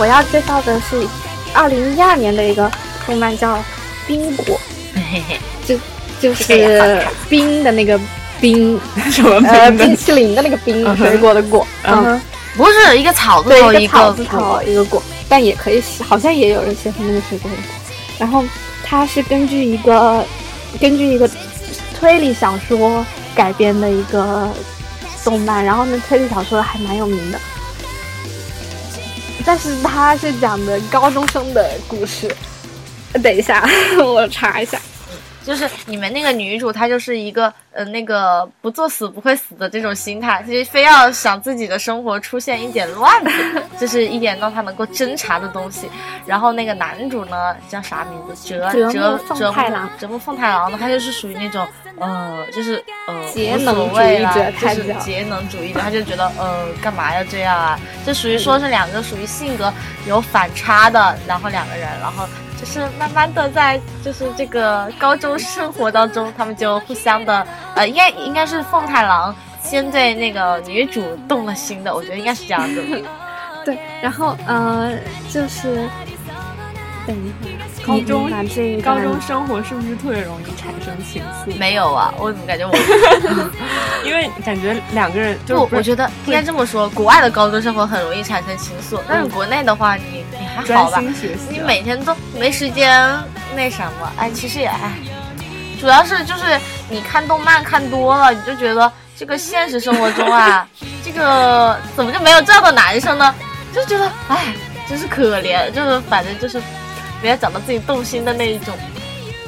[0.01, 1.07] 我要介绍的是
[1.53, 2.69] 二零一二年的一个
[3.05, 3.55] 动漫，叫
[4.07, 4.59] 《冰果
[4.95, 5.35] 嘿嘿，》，
[5.69, 5.77] 就
[6.19, 7.99] 就是冰的那个
[8.39, 8.81] 冰，
[9.11, 9.85] 什么呃，冰的？
[9.85, 12.21] 冰淇淋的那个冰，水果的果，嗯嗯，
[12.57, 17.65] 不是一个草字对，头一个草字果头，一个果，但也可以写，好像也有人写成那个水果的果。
[18.17, 18.43] 然后
[18.83, 20.25] 它是根据一个
[20.79, 21.29] 根据一个
[21.99, 24.49] 推理小说改编的一个
[25.23, 27.39] 动漫，然后呢，推理小说还蛮有名的。
[29.45, 32.33] 但是它是讲的高中生的故事。
[33.21, 33.67] 等一下，
[34.03, 34.79] 我查一下。
[35.43, 43.31] 就是你们那个女主，她就是一个呃那个不作死不会死的这种心态，她就非要想自己的生活出现一点乱子，
[43.79, 45.89] 就是一点让她能够侦查的东西。
[46.25, 48.47] 然后那个男主呢叫啥名字？
[48.47, 51.67] 折折折太郎折木奉太郎呢，他就是属于那种
[51.99, 57.79] 呃就是呃节无所能主谓啦义者就是节能主义者，他就觉得呃干嘛要这样啊？
[58.05, 59.73] 就属于说是两个属于性格
[60.05, 62.27] 有反差的，然后两个人，然后
[62.61, 67.45] 就是慢慢的在就是这个高中生活当中，他们就互相的
[67.75, 73.03] 呃，应该应该是凤太郎先对那个女主动了心的，我觉得应该是这样子。
[73.65, 74.91] 对，然后呃，
[75.29, 75.87] 就是
[77.07, 78.29] 等一会儿，高中
[78.81, 81.57] 高中生活是不是特别容易产生情愫？
[81.57, 82.73] 没有啊，我怎么感觉我
[84.05, 85.75] 因为感觉两个人就是不？
[85.75, 91.01] 我觉得应该这么说，国外的高中生活很容易产生情愫，但是国内的话，你你还好吧？
[91.49, 93.01] 你每天都没时间
[93.55, 94.93] 那什么，哎，其实也哎，
[95.79, 100.67] 主要是就是你看动漫看多了，你就觉得这个现实生活中啊，
[101.03, 103.33] 这个怎么就没有这样的男生呢？
[103.73, 104.53] 就觉得哎，
[104.87, 106.61] 真是可怜，就是反正就是
[107.21, 108.73] 没有找到自己动心的那一种。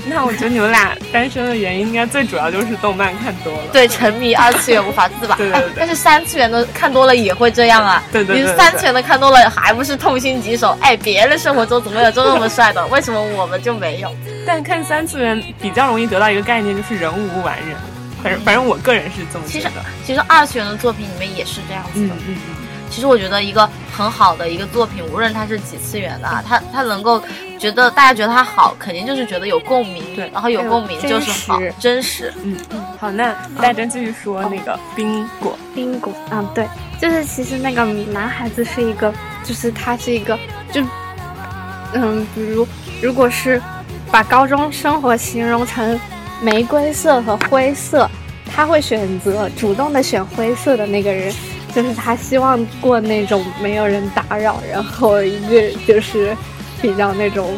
[0.05, 3.63] 那我觉得你们俩单身的原因，应该最主要就是动漫看多了。
[3.71, 5.33] 对，沉迷二次元无法自拔。
[5.37, 8.03] 对对对哎但是三次元的看多了也会这样啊。
[8.11, 10.77] 对对对对你三次元的看多了，还不是痛心疾首？
[10.81, 12.85] 哎，别人生活中怎么有这么帅的？
[12.91, 14.13] 为什么我们就没有？
[14.45, 17.77] 但看三次元比较容易得到一个概念，就是人无完人。
[18.21, 19.85] 反正反正我个人是这么其实觉得。
[20.05, 22.13] 其实二次元的作品里面也是这样子的。
[22.13, 22.62] 嗯嗯嗯，
[22.93, 27.19] 其实我觉得一个很好的一个作品，无论它是几次元的，啊，它它能够
[27.57, 31.73] 觉得大家觉得它好，肯定就是觉得有共鸣，对然后有共鸣就是好，真实。
[31.79, 32.33] 真实。
[32.43, 35.57] 嗯嗯，好，那大珍继续说那个冰果。
[35.73, 36.67] 冰果，嗯，对，
[37.01, 39.11] 就是其实那个男孩子是一个，
[39.43, 40.37] 就是他是一个，
[40.71, 40.83] 就，
[41.93, 42.67] 嗯，比如
[43.01, 43.59] 如果是
[44.11, 45.99] 把高中生活形容成
[46.41, 48.07] 玫瑰色和灰色，
[48.55, 51.33] 他会选择主动的选灰色的那个人，
[51.75, 56.35] 就是他希望过那种没有人打扰，然后一个就是
[56.81, 57.57] 比较那种。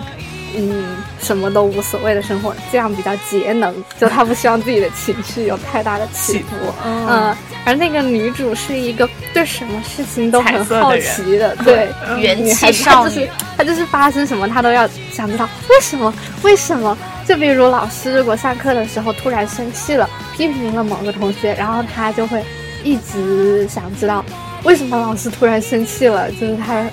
[0.58, 3.76] 嗯，什么都无所谓的生活，这样比较节能。
[4.00, 6.56] 就他不希望自己的情绪有太大的起伏。
[6.86, 16.98] 嗯嗯，而那个女主是一个对什么事情都很好奇的，对，元女孩气少女子她就是她就是发生什么她都要想知道为什么为什么。
[17.28, 22.42] 就比如老师如果上课的时候突然生气了，批评了某个同学，然后她就会
[22.86, 24.24] 一直想知道
[24.64, 26.88] 为什么老师突然生气了，就是他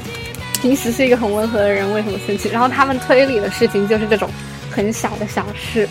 [0.61, 2.49] 平时是一个很温和的人，为什么生气？
[2.49, 4.29] 然后他们推理的事情就是这种
[4.71, 5.89] 很小的小事。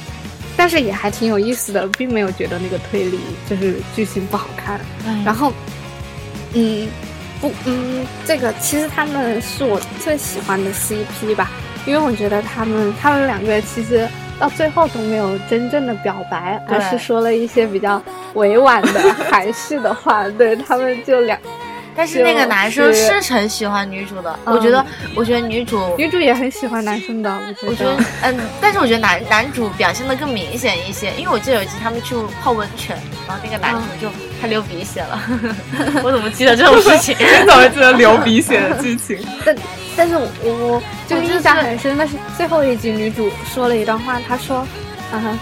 [0.58, 4.80] 但是也还挺有意思的，并没有觉得那个推理就是剧情不好看。
[5.26, 5.52] 然后，
[6.54, 6.88] 嗯，
[7.40, 11.50] 不，嗯，这个其实他们是我最喜欢的 CP 吧，
[11.88, 14.08] 因为我觉得他们他们两个其实
[14.42, 18.02] 到最后都没有真正的表白，而是说了一些比较
[18.34, 20.28] 委婉的 含蓄的话。
[20.30, 21.38] 对他们就两，
[21.96, 24.86] 但是那个男生是很喜欢女主的，嗯我觉得，
[25.16, 27.96] 我觉得女主，女主也很喜欢男生的，我觉得。
[28.22, 34.12] 嗯，但是我觉得男男主表现的更明显一些，因为我记得有一集他们去泡温泉，然后那个男主就
[34.42, 35.22] 他流鼻血了，
[36.04, 37.16] 我怎么记得这种事情？
[37.20, 39.18] 你 怎么记得流鼻血的剧情？
[39.46, 39.56] 但
[39.98, 44.66] 但是我我就印象很深，但是最后一集女主说了一段话，她说，
[45.12, 45.38] 嗯，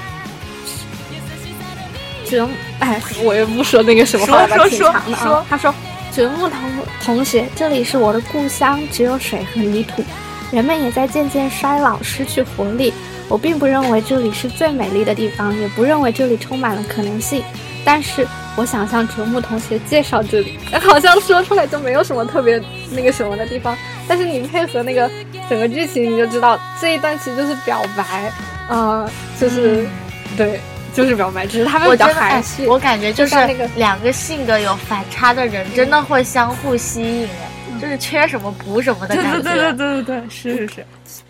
[2.25, 2.47] 折
[2.79, 5.45] 哎，我也不说那个什么话了吧，说说挺长的啊。
[5.49, 5.73] 她说，
[6.13, 6.59] 折木同
[7.03, 10.03] 同学，这里是我的故乡，只有水和泥土，
[10.51, 12.93] 人们也在渐渐衰老，失去活力。
[13.27, 17.43] 我并不认为这里是最美丽的地方，也不认为这里充满了可能性。
[17.85, 23.77] 但是我想向竹木同学介绍这里，好像说出来就没有什么特别那个什么的地方。
[24.07, 25.09] 但是你配合那个
[25.47, 28.31] 整个剧情，你就知道这一段其实就是表白，
[28.67, 29.87] 呃，就是、
[30.35, 30.59] 对，
[30.93, 32.67] 就是表白，只是他们比较含蓄。
[32.67, 33.35] 我感觉就是
[33.75, 37.49] 两个性格有反差的人，真的会相互吸引，哎，
[37.79, 39.41] 就是缺什么补什么的对感觉。
[39.41, 40.85] 对对对对对对，是是是。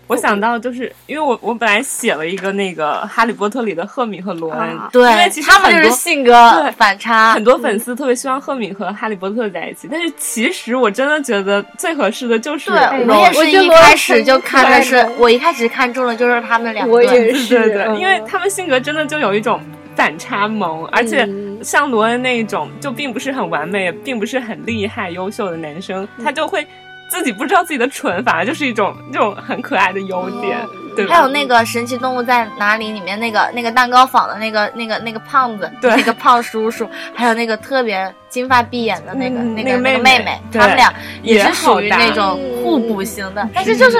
[0.06, 16.92] 我想到就是因为我我本来写了一个那个《哈利波特》里的赫敏和罗恩，啊对，因为其实他们就是很多性格反差，很多粉丝特别希望赫敏和哈利波特在一起，但是其实我真的觉得最合适的就是对，罗恩我也是一开始就看的是我一开始看中的就是他们两个。
[16.92, 19.60] 我也是，对对对，嗯因为他们性格真的就有一种
[19.94, 26.66] 反差萌，而且嗯像罗恩那一种就并不是很完美，也并不是很厉害、优秀的男生，嗯他就会
[27.10, 30.58] 自己不知道自己的蠢，反而就是一种这种很可爱的优点，
[30.94, 31.14] 对吧？
[31.14, 43.98] 还有那个《神奇动物在哪里》里面那个那个蛋糕坊的那个那个那个胖子，对那个胖叔叔，还有那个特别金发碧眼的那个、嗯那个那个妹妹妹妹，对他们俩也也是属于那种互补型的，但是就是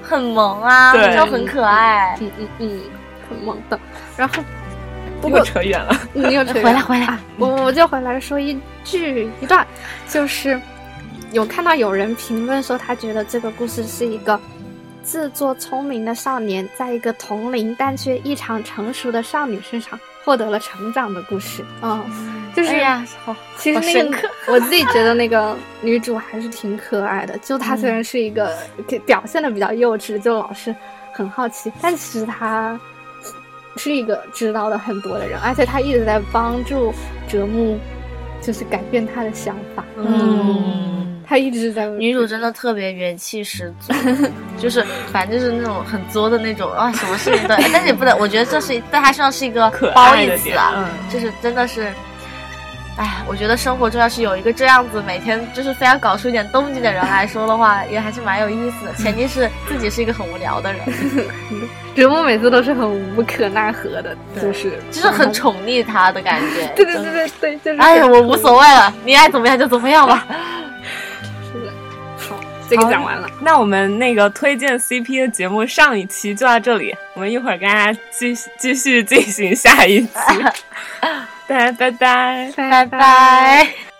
[0.00, 2.16] 很萌啊，对就很可爱。
[2.20, 2.80] 嗯嗯嗯，
[3.28, 3.78] 很萌的。
[4.16, 4.34] 然后，
[5.22, 7.06] 不过扯远了，你 又扯回来回来。
[7.06, 9.66] 啊我我就回来说一句一段，
[10.08, 10.60] 就是
[11.30, 14.38] 有看到有人评论说，他觉得这个故事是一个
[15.02, 21.64] 自作聪明的少年，在一个同龄但却异常成熟的少女身上获得了成长的故事。
[21.80, 22.04] 嗯，
[22.54, 28.54] 就是、哎呀，好，其实那个我自己觉得那个女主还是挺可爱的，就她虽然是一个
[28.86, 30.74] 给表现的比较幼稚，就老是
[31.12, 32.78] 很好奇，但其实她
[33.76, 36.92] 是一个知道的很多的人，而且她一直在帮助
[37.28, 37.78] 折木，
[38.40, 39.84] 就是改变他的想法。
[39.96, 43.92] 嗯，她一直在女主真的特别元气十足，
[44.58, 50.84] 就是反正就是那种很作的那种啊，什么事情都，但是也不能，我觉得这是在她身上是一个可褒爱的点义词啊，嗯。
[51.10, 51.92] 就是真的是
[52.98, 58.92] 哎，我觉得生活中要是有一个这样子每天就是非要搞出一点动静的人来说的话，也还是蛮有意思的。
[58.94, 60.80] 前提是自己是一个很无聊的人，
[61.96, 66.66] 人物每次都是很无可奈何的，就是就是很宠溺他的感觉。
[66.76, 67.80] 对对对对对，就是。
[67.80, 70.26] 哎呀，我无所谓了，你爱怎么样就怎么样吧。
[72.76, 73.28] 这个讲完了。
[73.40, 80.08] 那我们那个推荐 CP 的节目上一期就到这里，我们一会儿跟大家继继续进行下一期。
[81.46, 83.91] 大 家拜拜，拜拜。